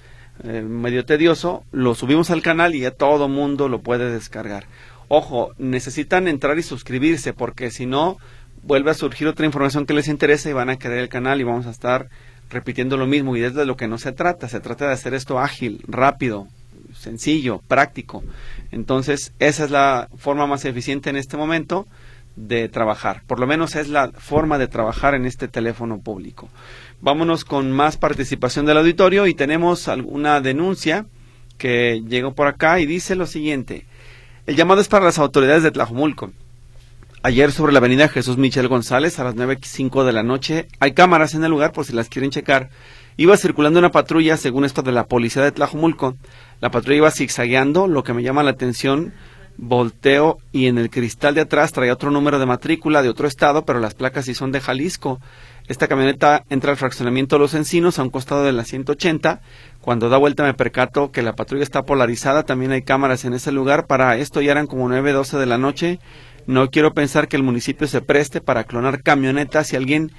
[0.42, 4.66] eh, medio tedioso, lo subimos al canal y ya todo mundo lo puede descargar.
[5.08, 8.18] Ojo, necesitan entrar y suscribirse porque si no,
[8.62, 11.44] vuelve a surgir otra información que les interesa y van a querer el canal y
[11.44, 12.08] vamos a estar
[12.50, 15.14] repitiendo lo mismo y es de lo que no se trata, se trata de hacer
[15.14, 16.48] esto ágil, rápido,
[16.94, 18.22] sencillo, práctico.
[18.70, 21.86] Entonces, esa es la forma más eficiente en este momento
[22.36, 23.22] de trabajar.
[23.26, 26.48] Por lo menos es la forma de trabajar en este teléfono público.
[27.00, 31.06] Vámonos con más participación del auditorio y tenemos alguna denuncia
[31.58, 33.86] que llegó por acá y dice lo siguiente.
[34.46, 36.32] El llamado es para las autoridades de Tlajumulco.
[37.22, 41.34] Ayer sobre la avenida Jesús Michel González a las 9.05 de la noche hay cámaras
[41.34, 42.68] en el lugar por si las quieren checar.
[43.16, 46.16] Iba circulando una patrulla, según esto de la policía de Tlajumulco.
[46.60, 49.12] La patrulla iba zigzagueando, lo que me llama la atención
[49.56, 53.64] volteo y en el cristal de atrás trae otro número de matrícula de otro estado,
[53.64, 55.20] pero las placas sí son de Jalisco.
[55.66, 59.40] Esta camioneta entra al fraccionamiento de Los Encinos a un costado de la 180.
[59.80, 63.50] Cuando da vuelta me percato que la patrulla está polarizada, también hay cámaras en ese
[63.50, 63.86] lugar.
[63.86, 66.00] Para esto ya eran como 9, 12 de la noche.
[66.46, 70.12] No quiero pensar que el municipio se preste para clonar camionetas y alguien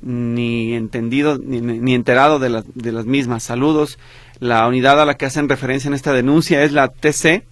[0.00, 3.42] ni entendido ni, ni enterado de, de las mismas.
[3.42, 3.98] Saludos.
[4.42, 7.44] La unidad a la que hacen referencia en esta denuncia es la TC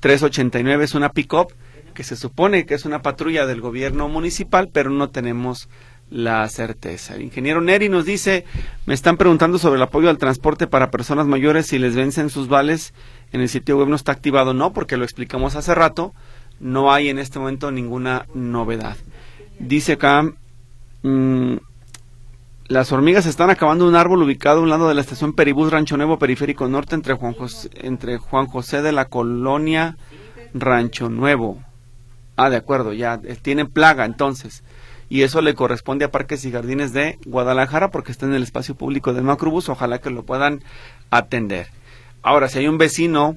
[0.00, 1.52] 389 es una pick-up
[1.92, 5.68] que se supone que es una patrulla del gobierno municipal, pero no tenemos
[6.08, 7.16] la certeza.
[7.16, 8.46] El ingeniero Neri nos dice,
[8.86, 12.48] me están preguntando sobre el apoyo al transporte para personas mayores si les vencen sus
[12.48, 12.94] vales
[13.32, 14.54] en el sitio web no está activado.
[14.54, 16.14] No, porque lo explicamos hace rato,
[16.60, 18.96] no hay en este momento ninguna novedad.
[19.58, 20.32] Dice acá,
[21.02, 21.56] mmm,
[22.72, 25.98] las hormigas están acabando un árbol ubicado a un lado de la estación Peribús Rancho
[25.98, 29.98] Nuevo Periférico Norte entre Juan José, entre Juan José de la colonia
[30.54, 31.62] Rancho Nuevo.
[32.34, 34.64] Ah, de acuerdo, ya eh, tienen plaga entonces.
[35.10, 38.74] Y eso le corresponde a Parques y Jardines de Guadalajara porque está en el espacio
[38.74, 39.68] público del Macrobús.
[39.68, 40.64] Ojalá que lo puedan
[41.10, 41.66] atender.
[42.22, 43.36] Ahora, si hay un vecino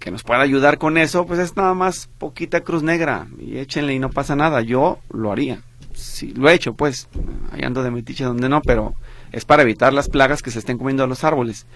[0.00, 3.94] que nos pueda ayudar con eso, pues es nada más poquita cruz negra y échenle
[3.94, 4.60] y no pasa nada.
[4.60, 5.62] Yo lo haría
[6.04, 7.08] sí, lo he hecho, pues,
[7.52, 8.94] ahí ando de metiche donde no, pero
[9.32, 11.66] es para evitar las plagas que se estén comiendo a los árboles.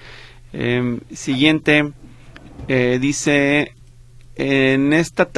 [0.53, 1.93] Eh, siguiente,
[2.69, 3.75] eh, dice,
[4.38, 5.31] en esta,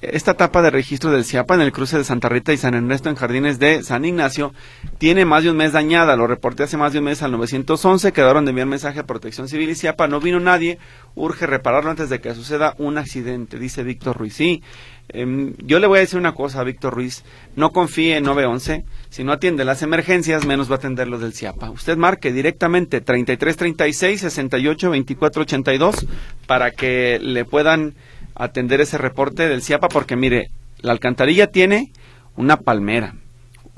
[0.00, 3.10] esta etapa de registro del CIAPA en el cruce de Santa Rita y San Ernesto
[3.10, 4.54] en Jardines de San Ignacio
[4.96, 6.16] tiene más de un mes dañada.
[6.16, 8.12] Lo reporté hace más de un mes al 911.
[8.12, 10.08] Quedaron de enviar mensaje a Protección Civil y CIAPA.
[10.08, 10.78] No vino nadie.
[11.14, 14.34] Urge repararlo antes de que suceda un accidente, dice Víctor Ruiz.
[14.34, 14.62] Sí,
[15.10, 17.24] eh, yo le voy a decir una cosa a Víctor Ruiz.
[17.56, 18.84] No confíe en 911.
[19.10, 21.70] Si no atiende las emergencias, menos va a atender los del CIAPA.
[21.70, 26.06] Usted marque directamente 3336 68 24 82
[26.46, 27.94] para que le puedan
[28.40, 30.50] atender ese reporte del CIAPA porque mire,
[30.80, 31.92] la alcantarilla tiene
[32.36, 33.14] una palmera,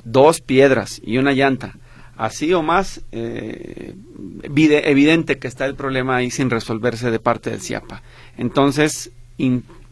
[0.05, 1.75] dos piedras y una llanta.
[2.15, 3.95] Así o más eh,
[4.43, 8.03] evidente que está el problema ahí sin resolverse de parte del CIAPA.
[8.37, 9.11] Entonces,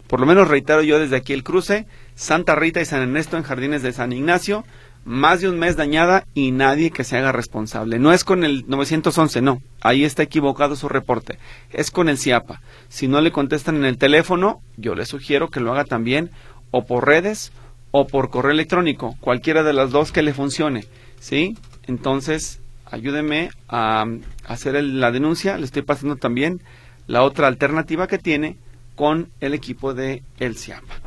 [0.07, 3.43] por lo menos reitero yo desde aquí el cruce, Santa Rita y San Ernesto en
[3.43, 4.63] Jardines de San Ignacio,
[5.05, 7.99] más de un mes dañada y nadie que se haga responsable.
[7.99, 9.61] No es con el 911, no.
[9.81, 11.39] Ahí está equivocado su reporte.
[11.71, 12.61] Es con el CIAPA.
[12.89, 16.29] Si no le contestan en el teléfono, yo le sugiero que lo haga también
[16.71, 17.51] o por redes
[17.91, 20.85] o por correo electrónico, cualquiera de las dos que le funcione.
[21.19, 21.57] ¿Sí?
[21.87, 24.05] Entonces, ayúdeme a
[24.45, 25.57] hacer la denuncia.
[25.57, 26.61] Le estoy pasando también
[27.07, 28.57] la otra alternativa que tiene
[28.95, 31.01] con el equipo de el CIAPA.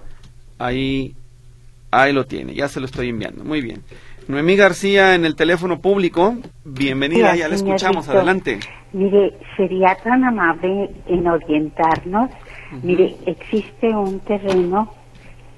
[0.58, 1.14] Ahí
[1.96, 3.44] Ahí lo tiene, ya se lo estoy enviando.
[3.44, 3.84] Muy bien.
[4.26, 6.34] Noemí García en el teléfono público.
[6.64, 8.08] Bienvenida, ya la escuchamos.
[8.08, 8.58] Adelante.
[8.92, 12.30] Mire, sería tan amable en orientarnos.
[12.82, 14.92] Mire, existe un terreno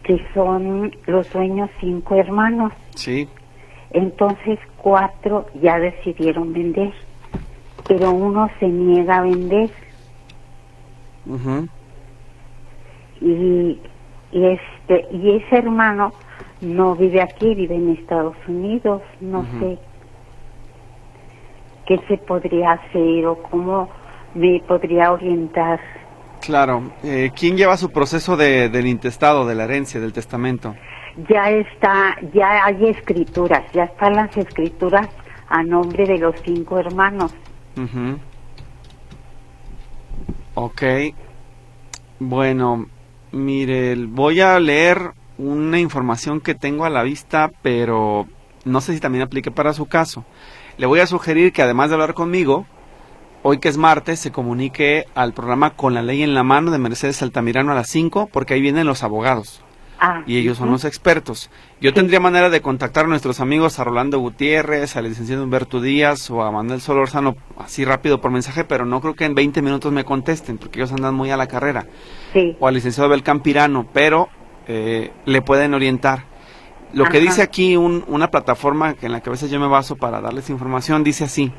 [0.03, 2.73] que son los dueños cinco hermanos.
[2.95, 3.29] Sí.
[3.93, 6.93] Entonces cuatro ya decidieron vender,
[7.89, 9.71] pero uno se niega a vender.
[13.23, 13.81] y,
[14.33, 16.13] y este y ese hermano
[16.61, 19.79] no vive aquí, vive en Estados Unidos, no sé
[21.87, 23.89] qué se podría hacer o cómo
[24.35, 25.81] me podría orientar.
[26.41, 30.75] Claro, eh, ¿quién lleva su proceso de, del intestado, de la herencia, del testamento?
[31.29, 35.09] Ya está, ya hay escrituras, ya están las escrituras
[35.49, 37.35] a nombre de los cinco hermanos.
[40.55, 40.83] Ok,
[42.19, 42.87] bueno,
[43.33, 48.27] mire, voy a leer una información que tengo a la vista, pero
[48.65, 50.25] no sé si también aplique para su caso.
[50.79, 52.67] Le voy a sugerir que además de hablar conmigo,
[53.43, 56.79] hoy que es martes, se comunique al programa Con la Ley en la Mano de
[56.79, 59.63] Mercedes Altamirano a las 5, porque ahí vienen los abogados.
[59.99, 61.51] Ah, y ellos son los expertos.
[61.81, 66.31] Yo tendría manera de contactar a nuestros amigos a Rolando Gutiérrez, al licenciado Humberto Díaz
[66.31, 69.93] o a Manuel Solórzano así rápido por mensaje, pero no creo que en 20 minutos
[69.93, 71.87] me contesten porque ellos andan muy a la carrera.
[72.35, 72.57] Sí.
[72.61, 74.29] O al licenciado Belcán Pirano, pero
[74.69, 76.25] eh, le pueden orientar.
[76.93, 79.97] Lo que dice aquí un- una plataforma en la que a veces yo me baso
[79.97, 81.53] para darles información, dice así.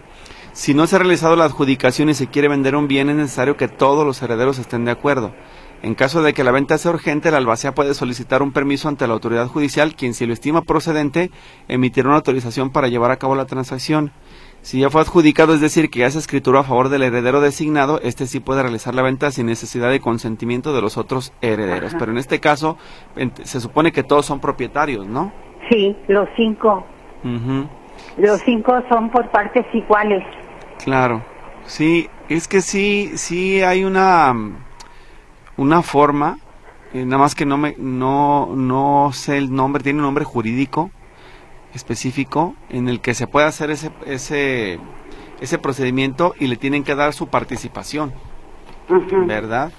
[0.53, 3.57] Si no se ha realizado la adjudicación y se quiere vender un bien, es necesario
[3.57, 5.33] que todos los herederos estén de acuerdo.
[5.83, 9.05] En caso de que la venta sea urgente, la albacea puede solicitar un permiso ante
[9.05, 11.29] la autoridad judicial, quien si lo estima procedente,
[11.67, 14.11] emitirá una autorización para llevar a cabo la transacción.
[14.67, 18.01] Si ya fue adjudicado, es decir, que ya se escrituró a favor del heredero designado,
[18.03, 21.91] este sí puede realizar la venta sin necesidad de consentimiento de los otros herederos.
[21.91, 21.99] Ajá.
[21.99, 22.77] Pero en este caso,
[23.43, 25.31] se supone que todos son propietarios, ¿no?
[25.69, 26.85] Sí, los cinco.
[28.17, 30.25] Los cinco son por partes iguales.
[30.83, 31.23] Claro,
[31.65, 34.35] sí, es que sí, sí hay una,
[35.55, 36.39] una forma,
[36.93, 40.91] eh, nada más que no me, no, no sé el nombre, tiene un nombre jurídico
[41.73, 44.79] específico en el que se puede hacer ese, ese,
[45.41, 48.13] ese procedimiento y le tienen que dar su participación.
[49.25, 49.71] ¿verdad?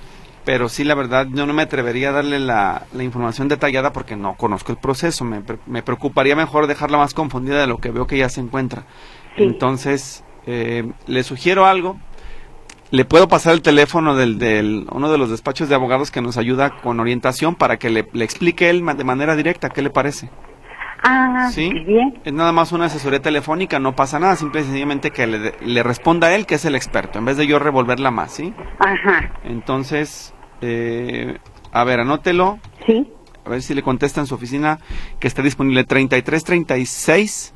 [0.44, 4.16] Pero sí, la verdad, yo no me atrevería a darle la, la información detallada porque
[4.16, 5.24] no conozco el proceso.
[5.24, 8.85] Me, me preocuparía mejor dejarla más confundida de lo que veo que ya se encuentra.
[9.37, 9.42] Sí.
[9.42, 11.98] Entonces, eh, le sugiero algo.
[12.90, 16.38] Le puedo pasar el teléfono del, del uno de los despachos de abogados que nos
[16.38, 20.31] ayuda con orientación para que le, le explique él de manera directa qué le parece.
[21.02, 21.70] Ah, ¿Sí?
[21.87, 22.20] bien.
[22.24, 25.82] Es nada más una asesoría telefónica, no pasa nada, simple y sencillamente que le, le
[25.82, 28.52] responda a él que es el experto, en vez de yo revolverla más, ¿sí?
[28.78, 29.32] Ajá.
[29.44, 31.38] Entonces, eh,
[31.72, 33.06] a ver, anótelo, Sí.
[33.44, 34.78] a ver si le contesta en su oficina
[35.20, 37.54] que está disponible 3336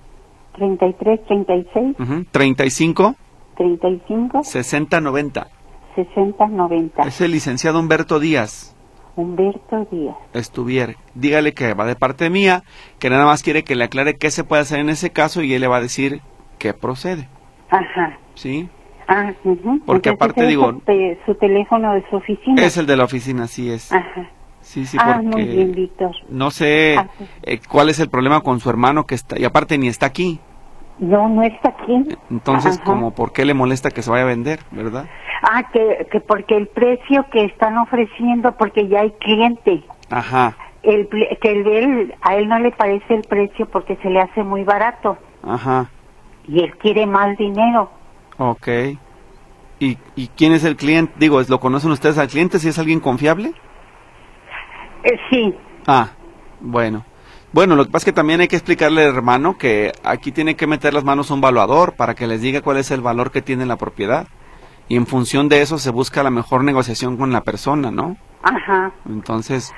[0.55, 3.14] 33, 36, ujú, 35
[3.57, 5.46] 35, 60 90.
[5.94, 7.02] 60, 90.
[7.05, 8.71] Es el licenciado Humberto Díaz.
[9.16, 10.16] Humberto Díaz.
[10.33, 10.94] Estuviera.
[11.14, 12.62] Dígale que va de parte mía,
[12.98, 15.53] que nada más quiere que le aclare qué se puede hacer en ese caso y
[15.55, 16.20] él le va a decir
[16.59, 17.29] qué procede.
[17.70, 18.18] Ajá.
[18.35, 18.68] ¿Sí?
[19.09, 19.81] Ah, ujú.
[19.85, 22.62] Porque Entonces, aparte digo- es te- su teléfono de su oficina.
[22.62, 23.92] Es el de la oficina, sí es.
[23.92, 24.29] Ajá.
[24.61, 26.12] Sí, sí, ah, porque muy bien, Víctor.
[26.29, 27.09] no sé Ah,
[27.42, 30.38] eh, cuál es el problema con su hermano que está, y aparte ni está aquí.
[30.98, 32.05] No, no está aquí.
[32.31, 32.85] Entonces, Ajá.
[32.85, 35.07] como, ¿por qué le molesta que se vaya a vender, verdad?
[35.42, 39.83] Ah, que, que porque el precio que están ofreciendo, porque ya hay cliente.
[40.11, 41.09] Ajá, El,
[41.40, 44.62] que el, él- a él no le parece el precio porque se le hace muy
[44.64, 45.88] barato ajá,
[46.46, 47.90] y él quiere más dinero.
[48.37, 48.68] ok.
[49.78, 51.12] ¿Y, ¿Y quién es el cliente?
[51.18, 52.59] Digo, ¿lo conocen ustedes al cliente?
[52.61, 53.52] ¿Si es alguien confiable?
[55.05, 55.55] Eh, sí,
[55.87, 56.11] Ah,
[56.61, 57.05] bueno.
[57.53, 60.57] Bueno, lo que pasa es que también hay que explicarle al hermano que aquí tiene
[60.57, 63.43] que meter las manos un valuador para que les diga cuál es el valor que
[63.43, 64.27] tiene la propiedad.
[64.88, 68.17] Y en función de eso se busca la mejor negociación con la persona, ¿no?
[68.43, 68.93] ajá.
[69.09, 69.73] Entonces,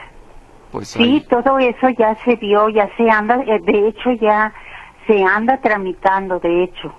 [0.72, 0.88] pues...
[0.88, 4.52] Sí, ahí- todo eso ya se dio, ya se anda, eh, de hecho ya
[5.06, 6.94] se anda tramitando, de hecho,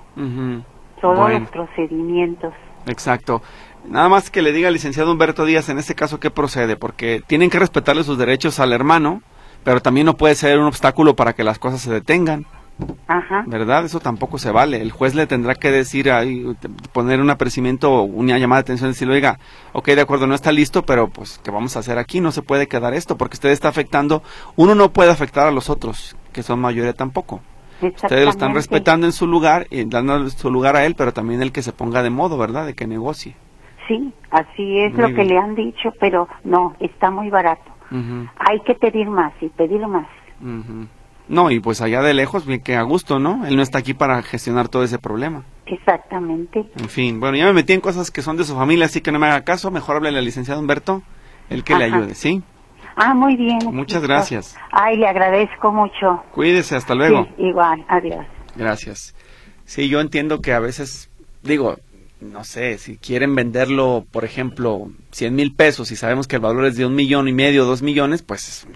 [1.01, 2.53] todos Bueno, los procedimientos.
[2.85, 3.41] exacto.
[3.87, 7.21] Nada más que le diga al licenciado Humberto Díaz en este caso qué procede, porque
[7.25, 9.21] tienen que respetarle sus derechos al hermano,
[9.65, 12.45] pero también no puede ser un obstáculo para que las cosas se detengan.
[13.07, 13.45] Ajá.
[13.47, 13.85] ¿verdad?
[13.85, 14.81] Eso tampoco se vale.
[14.81, 16.45] El juez le tendrá que decir ahí,
[16.91, 19.39] poner un apercibimiento o una llamada de atención y decirle, oiga,
[19.71, 22.19] ok, de acuerdo, no está listo, pero pues, ¿qué vamos a hacer aquí?
[22.19, 24.23] No se puede quedar esto, porque usted está afectando,
[24.57, 27.41] uno no puede afectar a los otros, que son mayoría tampoco.
[27.81, 31.41] Ustedes lo están respetando en su lugar y dando su lugar a él, pero también
[31.41, 32.65] el que se ponga de modo, ¿verdad?
[32.65, 33.35] De que negocie.
[33.87, 37.74] Sí, así es Muy lo que le han dicho, pero no, está muy barato.
[37.91, 40.07] Hay que pedir más y pedir más.
[41.27, 43.45] No, y pues allá de lejos, bien que a gusto, ¿no?
[43.47, 45.43] Él no está aquí para gestionar todo ese problema.
[45.65, 46.65] Exactamente.
[46.77, 49.11] En fin, bueno, ya me metí en cosas que son de su familia, así que
[49.11, 49.71] no me haga caso.
[49.71, 51.01] Mejor háblele al licenciado Humberto,
[51.49, 52.43] el que le ayude, ¿sí?
[52.95, 53.59] Ah, muy bien.
[53.71, 54.55] Muchas gracias.
[54.71, 56.23] Ay, le agradezco mucho.
[56.31, 57.25] Cuídese, hasta luego.
[57.25, 58.25] Sí, igual, adiós.
[58.55, 59.15] Gracias.
[59.65, 61.09] Sí, yo entiendo que a veces,
[61.41, 61.77] digo,
[62.21, 66.65] no sé, si quieren venderlo, por ejemplo, 100 mil pesos y sabemos que el valor
[66.65, 68.67] es de un millón y medio, dos millones, pues es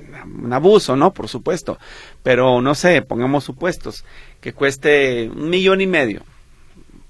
[0.43, 1.13] un- abuso, ¿no?
[1.13, 1.78] Por supuesto.
[2.21, 4.04] Pero no sé, pongamos supuestos,
[4.41, 6.21] que cueste un millón y medio,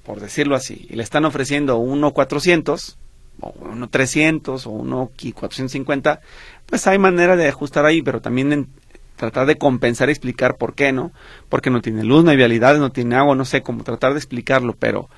[0.06, 2.98] por decirlo así, y le están ofreciendo uno cuatrocientos,
[3.42, 6.20] o uno trescientos, o uno qui- 450,
[6.66, 8.68] pues hay manera de ajustar ahí, pero también en
[9.16, 11.12] tratar de compensar y explicar por qué, ¿no?
[11.50, 14.20] Porque no tiene luz, no hay vialidades, no tiene agua, no sé cómo tratar de
[14.20, 15.10] explicarlo, pero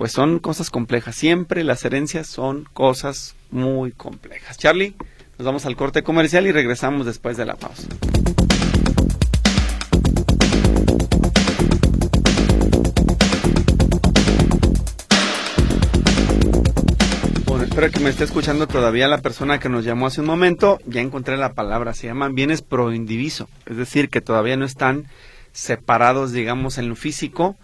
[0.00, 1.14] pues son cosas complejas.
[1.14, 4.56] Siempre las herencias son cosas muy complejas.
[4.56, 4.94] Charlie,
[5.36, 7.86] nos vamos al corte comercial y regresamos después de la pausa.
[17.60, 20.78] Espero que me esté escuchando todavía la persona que nos llamó hace un momento.
[20.86, 25.08] Ya encontré la palabra, se llaman bienes pro indiviso, es decir, que todavía no están
[25.52, 27.56] separados, digamos, en lo físico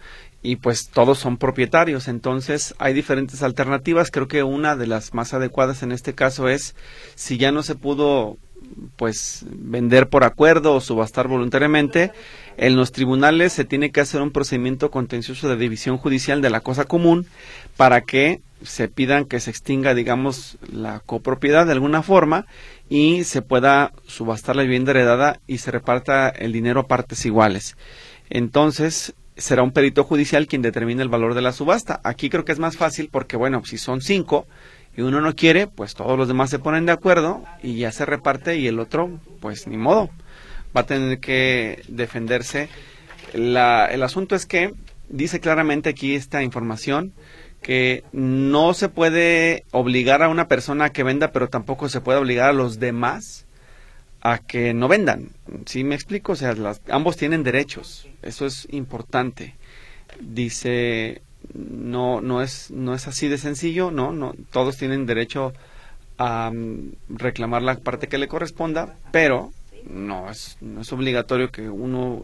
[0.47, 2.07] y pues todos son propietarios.
[2.07, 4.11] Entonces hay diferentes alternativas.
[4.11, 6.73] Creo que una de las más adecuadas en este caso es
[7.15, 8.37] si ya no se pudo
[8.95, 12.13] pues vender por acuerdo o subastar voluntariamente,
[12.55, 16.61] en los tribunales se tiene que hacer un procedimiento contencioso de división judicial de la
[16.61, 17.27] cosa común
[17.75, 22.45] para que se pidan que se extinga, digamos, la copropiedad de alguna forma
[22.87, 27.75] y se pueda subastar la vivienda heredada y se reparta el dinero a partes iguales.
[28.29, 32.01] Entonces, será un perito judicial quien determine el valor de la subasta.
[32.03, 34.47] Aquí creo que es más fácil porque, bueno, si son cinco
[34.95, 38.05] y uno no quiere, pues todos los demás se ponen de acuerdo y ya se
[38.05, 40.09] reparte y el otro, pues ni modo,
[40.75, 42.69] va a tener que defenderse.
[43.33, 44.73] La, el asunto es que
[45.09, 47.13] dice claramente aquí esta información
[47.61, 52.49] que no se puede obligar a una persona que venda, pero tampoco se puede obligar
[52.49, 53.46] a los demás
[54.31, 55.29] a que no vendan.
[55.65, 56.33] ¿Sí me explico?
[56.33, 58.07] O sea, las, ambos tienen derechos.
[58.21, 59.55] Eso es importante.
[60.19, 61.21] Dice,
[61.53, 65.53] no, no es, no es así de sencillo, no, no, todos tienen derecho
[66.17, 69.53] a um, reclamar la parte que le corresponda, pero
[69.89, 72.23] no es, no es obligatorio que uno,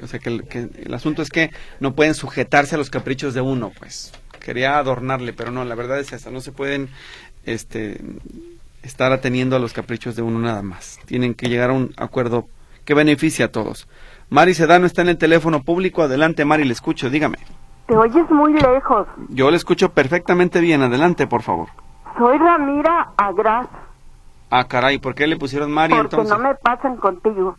[0.00, 3.72] o sea, que el asunto es que no pueden sujetarse a los caprichos de uno,
[3.78, 6.88] pues quería adornarle, pero no, la verdad es esa, no se pueden
[7.44, 8.00] este,
[8.84, 10.98] estar ateniendo a los caprichos de uno nada más.
[11.06, 12.46] Tienen que llegar a un acuerdo
[12.84, 13.88] que beneficie a todos.
[14.30, 16.02] Mari Sedano está en el teléfono público.
[16.02, 17.38] Adelante, Mari, le escucho, dígame.
[17.86, 19.06] Te oyes muy lejos.
[19.28, 20.82] Yo le escucho perfectamente bien.
[20.82, 21.68] Adelante, por favor.
[22.18, 23.66] Soy Ramira Agras.
[24.50, 26.30] Ah, caray, ¿por qué le pusieron Mari Porque entonces?
[26.30, 27.56] no me pasan contigo.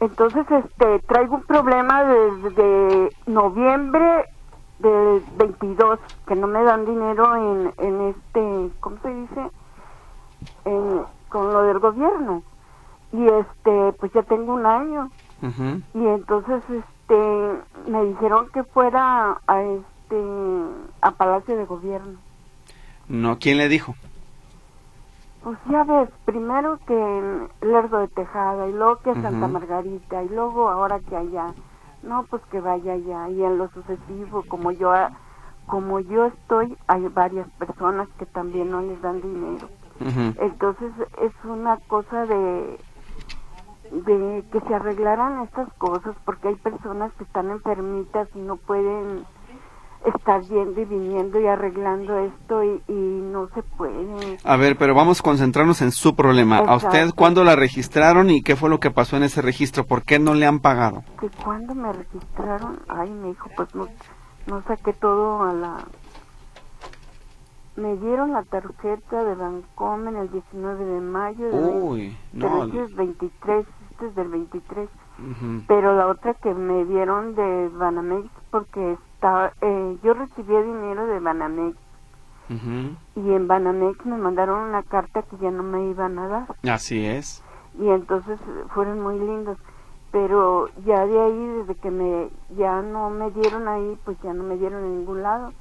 [0.00, 4.24] Entonces, este, traigo un problema desde noviembre
[4.78, 9.50] del 22, que no me dan dinero en, en este, ¿cómo se dice?
[10.64, 12.42] En, con lo del gobierno.
[13.12, 15.10] Y este, pues ya tengo un año.
[15.94, 20.22] Y entonces, este, me dijeron que fuera a este,
[21.00, 22.18] a Palacio de Gobierno.
[23.08, 23.94] No, ¿quién le dijo?
[25.42, 29.46] Pues ya ves, primero que en Lerdo de Tejada y luego que a Santa.
[29.46, 31.54] Margarita y luego ahora que allá.
[32.02, 34.92] No, pues que vaya allá y en lo sucesivo, como yo
[35.66, 39.68] como yo estoy, hay varias personas que también no les dan dinero.
[40.00, 40.92] Entonces
[41.22, 42.78] es una cosa de
[43.90, 49.24] de que se arreglaran estas cosas porque hay personas que están enfermitas y no pueden
[50.04, 54.38] estar yendo y viniendo y arreglando esto y, y no se puede.
[54.44, 56.58] A ver, pero vamos a concentrarnos en su problema.
[56.58, 59.84] ¿A usted cuándo la registraron y qué fue lo que pasó en ese registro?
[59.84, 61.02] ¿Por qué no le han pagado?
[61.20, 63.88] que cuando me registraron, ay, me dijo, pues no,
[64.46, 65.76] no saqué todo a la...
[67.78, 72.46] Me dieron la tarjeta de Bancomen el 19 de mayo, de Uy, no.
[72.46, 75.62] pero este es 23, este es del 23, Ujú.
[75.68, 81.20] pero la otra que me dieron de Banamex, porque estaba, eh, yo recibí dinero de
[81.20, 81.76] Banamex,
[83.14, 86.46] y en Banamex me mandaron una carta que ya no me iban a dar.
[86.68, 87.44] Así es.
[87.78, 88.40] y entonces
[88.74, 89.56] fueron muy lindos
[90.10, 94.42] pero ya de ahí desde que me ya no me dieron ahí pues ya no
[94.42, 95.52] me dieron en ningún lado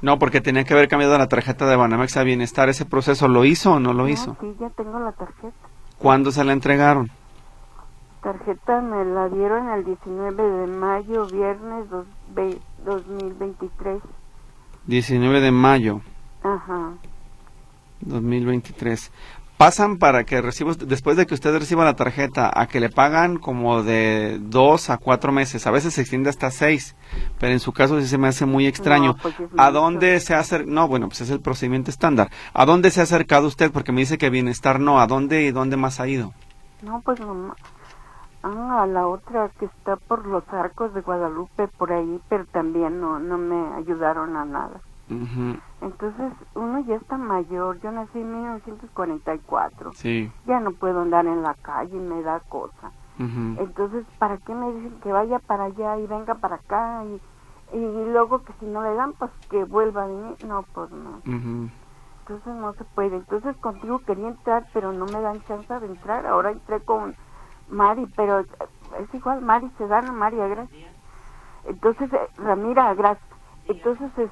[0.00, 2.68] No, porque tenía que haber cambiado la tarjeta de Banamex a Bienestar.
[2.68, 4.36] ¿Ese proceso lo hizo o no lo No, hizo?
[4.40, 5.52] sí ya tengo la tarjeta
[5.98, 7.10] ¿Cuándo se la entregaron?
[8.22, 14.02] tarjeta me la dieron el 19 de mayo viernes dos, ve- 2023
[14.86, 16.00] 19 de mayo
[16.42, 16.92] ajá
[18.00, 19.10] 2023.
[19.58, 23.38] Pasan para que reciba, después de que usted reciba la tarjeta, a que le pagan
[23.38, 25.66] como de dos a cuatro meses.
[25.66, 26.96] A veces se extiende hasta seis,
[27.38, 29.14] pero en su caso sí se me hace muy extraño.
[29.14, 30.72] No, pues es ¿A dónde se ha acercado?
[30.72, 32.30] No, bueno, pues es el procedimiento estándar.
[32.54, 33.72] ¿A dónde se ha acercado usted?
[33.72, 35.00] Porque me dice que bienestar no.
[35.00, 36.32] ¿A dónde y dónde más ha ido?
[36.82, 37.56] no pues mamá
[38.42, 43.00] ah, a la otra que está por los arcos de Guadalupe por ahí pero también
[43.00, 44.80] no no me ayudaron a nada
[45.10, 47.80] Ujú, Entonces, uno ya está mayor.
[47.80, 49.92] Yo nací en 1944.
[49.92, 50.30] Sí.
[50.44, 52.92] Ya no puedo andar en la calle, me da cosa.
[53.58, 57.04] Entonces, ¿para qué me dicen que vaya para allá y venga para acá?
[57.04, 57.20] Y,
[57.76, 60.36] y luego que si no le dan, pues que vuelva a venir.
[60.40, 61.20] No, pues no.
[62.20, 63.16] Entonces no se puede.
[63.16, 66.26] Entonces contigo quería entrar, pero no me dan chance de entrar.
[66.26, 67.16] Ahora entré con
[67.68, 70.68] Mari, pero es igual, Mari Sedano, Mari Agras.
[71.64, 73.18] Entonces, eh, Ramira Agras.
[73.66, 74.30] Entonces, este,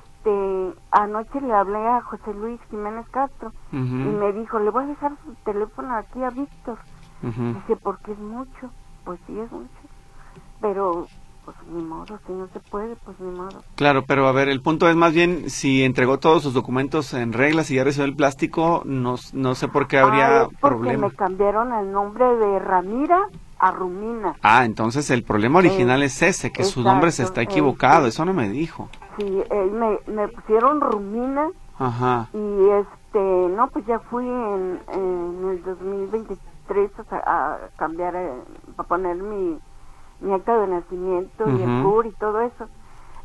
[0.91, 5.13] anoche le hablé a José Luis Jiménez Castro y me dijo, le voy a dejar
[5.25, 6.79] su teléfono aquí a Víctor.
[7.23, 7.43] Ujú.
[7.55, 8.71] Dice, porque es mucho.
[9.05, 9.71] Pues sí, es mucho.
[10.61, 11.07] Pero
[11.45, 13.63] pues ni modo, si no se puede, pues ni modo.
[13.77, 17.33] Claro, pero a ver, el punto es más bien si entregó todos sus documentos en
[17.33, 21.07] reglas y ya recibió el plástico, no, no sé por qué habría Ah, porque problema.
[21.09, 23.21] me cambiaron el nombre de Ramira
[23.61, 24.35] a Rumina.
[24.43, 28.25] Ah, entonces el problema original es ese, que su nombre se está equivocado, eh, eso
[28.25, 28.91] no me dijo.
[29.17, 31.49] Sí, eh, me, me pusieron Rumina
[31.79, 32.29] Ajá.
[32.33, 33.19] y este,
[33.57, 38.33] no, pues ya fui en, en el 2023 a, a cambiar, eh,
[38.77, 39.59] para poner mi,
[40.21, 41.83] mi acta de nacimiento y el.
[41.83, 42.69] CUR y todo eso.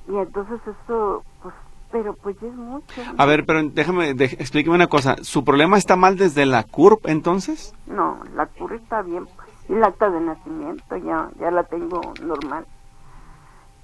[0.08, 1.54] Y entonces eso, pues,
[1.92, 3.04] pero pues ya es mucho.
[3.04, 3.14] ¿no?
[3.18, 5.16] A ver, pero déjame, de- explíqueme una cosa.
[5.22, 7.74] ¿Su problema está mal desde la CURP entonces?
[7.88, 12.16] No, la CUR está bien, pues, y el acta de nacimiento ya, ya la tengo
[12.22, 12.66] normal.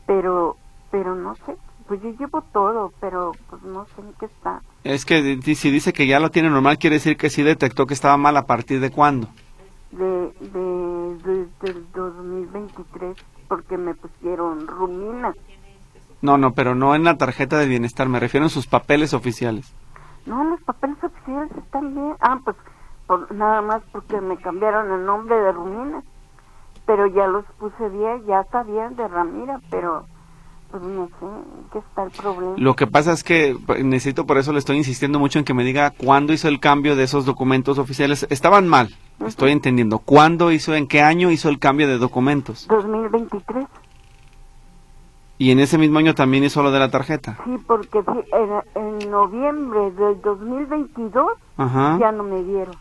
[0.05, 0.55] Pero,
[0.89, 4.61] pero no sé, pues yo llevo todo, pero pues no sé en qué está.
[4.83, 7.93] Es que si dice que ya lo tiene normal, quiere decir que sí detectó que
[7.93, 9.27] estaba mal a partir de cuándo.
[9.91, 13.17] de, de, desde el 2023
[13.47, 15.33] porque me pusieron rumina.
[16.21, 19.73] No, no, pero no en la tarjeta de bienestar, me refiero en sus papeles oficiales.
[20.25, 22.15] No, los papeles oficiales están bien.
[22.19, 22.57] Ah, pues
[23.05, 26.03] por, nada más porque me cambiaron el nombre de rumina.
[26.85, 30.05] Pero ya los puse bien, ya está bien de Ramira, pero
[30.71, 31.25] pues no sé
[31.71, 32.55] qué está el problema.
[32.57, 35.53] Lo que pasa es que pues, necesito, por eso le estoy insistiendo mucho en que
[35.53, 38.27] me diga cuándo hizo el cambio de esos documentos oficiales.
[38.29, 38.89] Estaban mal,
[39.25, 39.99] estoy entendiendo.
[39.99, 42.67] ¿Cuándo hizo, en qué año hizo el cambio de documentos?
[42.67, 43.65] 2023.
[45.39, 47.37] Y en ese mismo año también hizo lo de la tarjeta.
[47.45, 51.97] Sí, porque en, en noviembre del 2022 Ajá.
[51.99, 52.75] ya no me dieron.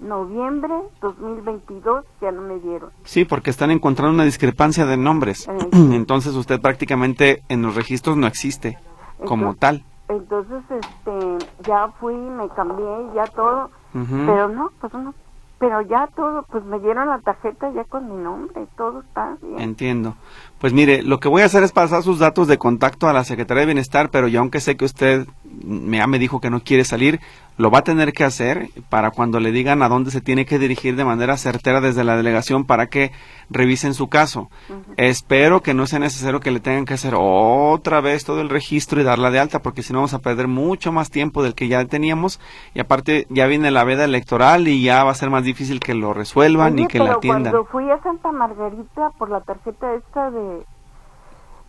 [0.00, 2.90] Noviembre 2022 ya no me dieron.
[3.04, 5.48] Sí, porque están encontrando una discrepancia de nombres.
[5.48, 5.58] Eh.
[5.72, 8.78] Entonces usted prácticamente en los registros no existe
[9.24, 9.84] como Entonces- tal.
[10.10, 14.16] Entonces, este, ya fui, me cambié, ya todo, Ujú.
[14.24, 15.12] pero no, pues no,
[15.58, 19.60] pero ya todo, pues me dieron la tarjeta ya con mi nombre, todo está bien.
[19.60, 20.14] Entiendo.
[20.60, 23.24] Pues mire, lo que voy a hacer es pasar sus datos de contacto a la
[23.24, 26.60] Secretaría de Bienestar, pero yo aunque sé que usted me, ya me dijo que no
[26.60, 27.20] quiere salir,
[27.58, 30.60] lo va a tener que hacer para cuando le digan a dónde se tiene que
[30.60, 33.10] dirigir de manera certera desde la delegación para que
[33.50, 34.48] revisen su caso.
[34.96, 39.00] Espero que no sea necesario que le tengan que hacer otra vez todo el registro
[39.00, 41.66] y darla de alta, porque si no vamos a perder mucho más tiempo del que
[41.66, 42.40] ya teníamos
[42.74, 45.94] y aparte ya viene la veda electoral y ya va a ser más difícil que
[45.94, 47.52] lo resuelvan Oye, y que la atiendan.
[47.52, 50.47] cuando fui a Santa Margarita por la tarjeta esta de,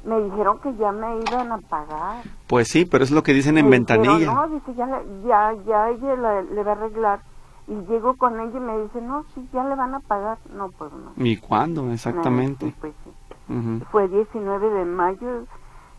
[0.09, 2.23] me dijeron que ya me iban a pagar.
[2.47, 4.13] Pues sí, pero es lo que dicen en Me ventanilla.
[4.17, 4.87] dijeron, no, dice, ya,
[5.27, 7.19] ya, ya ella la- le va a arreglar.
[7.67, 10.39] Y llego con ella y me dice, no, sí, ya le van a pagar.
[10.55, 11.23] No, pues no.
[11.23, 12.65] ¿Y cuándo exactamente?
[12.67, 13.53] Sí, pues sí.
[13.53, 13.85] Ujú.
[13.91, 15.45] Fue 19 de mayo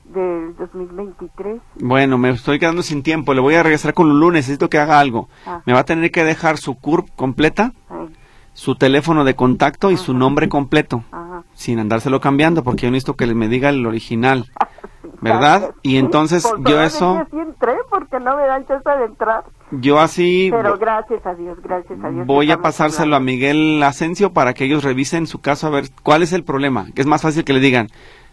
[0.05, 1.61] del 2023.
[1.81, 3.35] Bueno, me estoy quedando sin tiempo.
[3.35, 4.33] Le voy a regresar con Lulú.
[4.33, 5.29] Necesito que haga algo.
[5.47, 5.61] Ah.
[5.67, 8.09] Me va a tener que dejar su CURP completa, Ay,
[8.53, 11.20] su teléfono de contacto y su nombre completo, ajá.
[11.61, 14.47] Sin andárselo cambiando, porque yo necesito que me diga el original,
[15.21, 15.75] ¿verdad?
[15.83, 19.45] Y entonces Por yo eso, sí entré porque no me dan chance de entrar.
[19.71, 22.27] yo así Pero gracias a Dios, gracias a Dios.
[22.27, 23.21] voy a pasárselo a.
[23.21, 26.87] Miguel Asensio para que ellos revisen su caso a ver cuál es el problema.
[26.95, 27.89] Que es más fácil que le digan,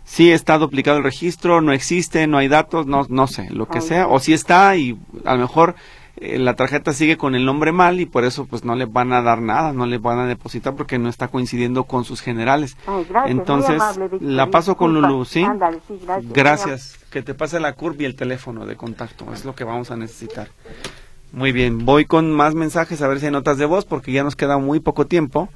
[0.05, 3.79] si está duplicado el registro, no existe, no hay datos, no, no sé, lo que
[3.79, 5.75] Ay, sea, o si está y a lo mejor
[6.19, 9.13] eh, la tarjeta sigue con el nombre mal y por eso pues no le van
[9.13, 12.75] a dar nada, no le van a depositar porque no está coincidiendo con sus generales.
[12.87, 14.93] Ay, gracias, Entonces, amable, la paso con.
[14.93, 15.43] Lulu, ¿sí?
[15.43, 16.33] Ándale, sí, gracias.
[16.33, 16.99] Gracias.
[17.11, 19.95] Que te pase la curva y el teléfono de contacto, es lo que vamos a
[19.95, 20.49] necesitar.
[21.31, 24.23] Muy bien, voy con más mensajes a ver si hay notas de voz porque ya
[24.23, 25.49] nos queda muy poco tiempo.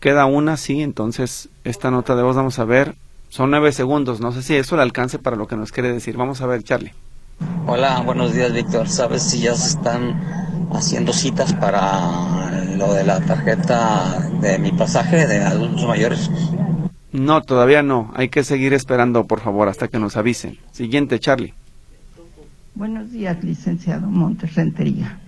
[0.00, 2.96] Queda una, sí, entonces esta nota de voz vamos a ver.
[3.28, 6.16] Son nueve segundos, no sé si eso le alcance para lo que nos quiere decir.
[6.16, 6.92] Vamos a ver, Charlie.
[7.66, 8.88] Hola, buenos días, Víctor.
[8.88, 10.20] ¿Sabes si ya se están
[10.72, 16.30] haciendo citas para lo de la tarjeta de mi pasaje de adultos mayores?
[17.12, 18.10] No, todavía no.
[18.14, 20.58] Hay que seguir esperando, por favor, hasta que nos avisen.
[20.72, 21.54] Siguiente, Charlie.
[22.74, 25.18] Buenos días, licenciado Montes Rentería.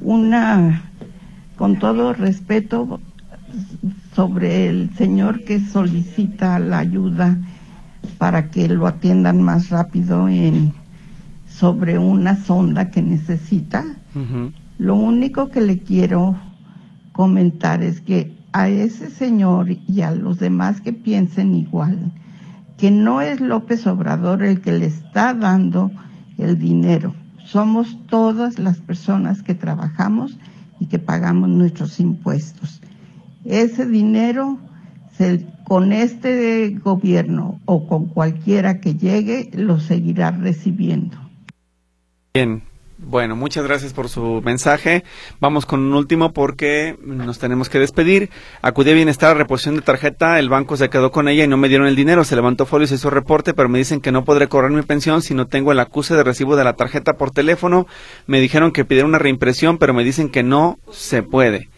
[0.00, 0.90] Una,
[1.56, 3.00] con todo respeto,
[4.14, 7.38] sobre el señor que solicita la ayuda
[8.18, 10.72] para que lo atiendan más rápido en
[11.50, 13.84] sobre una sonda que necesita.
[14.78, 16.36] Lo único que le quiero
[17.12, 22.12] comentar es que a ese señor y a los demás que piensen igual,
[22.78, 25.90] que no es López Obrador el que le está dando
[26.38, 27.14] el dinero.
[27.44, 30.38] Somos todas las personas que trabajamos
[30.78, 32.80] y que pagamos nuestros impuestos.
[33.44, 34.58] Ese dinero
[35.16, 41.16] se- con este gobierno o con cualquiera que llegue lo seguirá recibiendo.
[42.32, 42.62] Bien,
[42.96, 45.02] Bueno, muchas gracias por su mensaje.
[45.40, 48.30] Vamos con un último porque nos tenemos que despedir.
[48.62, 51.56] Acudí a Bienestar a reposición de tarjeta, el banco se quedó con ella y no
[51.56, 52.22] me dieron el dinero.
[52.22, 54.82] Se levantó folio y se hizo reporte, pero me dicen que no podré cobrar mi
[54.82, 57.88] pensión si no tengo el acuse de recibo de la tarjeta por teléfono.
[58.28, 61.68] Me dijeron que pidiera una reimpresión, pero me dicen que no se puede.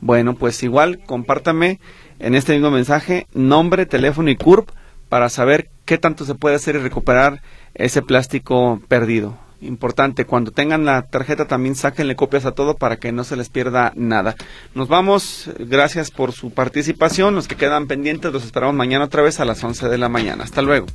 [0.00, 1.78] Bueno, pues igual, compártame
[2.18, 4.68] en este mismo mensaje nombre, teléfono y CURP
[5.08, 7.40] para saber qué tanto se puede hacer y recuperar
[7.74, 13.12] ese plástico perdido importante, cuando tengan la tarjeta también sáquenle copias a todo para que
[13.12, 14.34] no se les pierda nada.
[14.74, 19.40] Nos vamos, gracias por su participación, los que quedan pendientes los esperamos mañana otra vez
[19.40, 20.44] a las 11 de la mañana.
[20.44, 20.86] Hasta luego.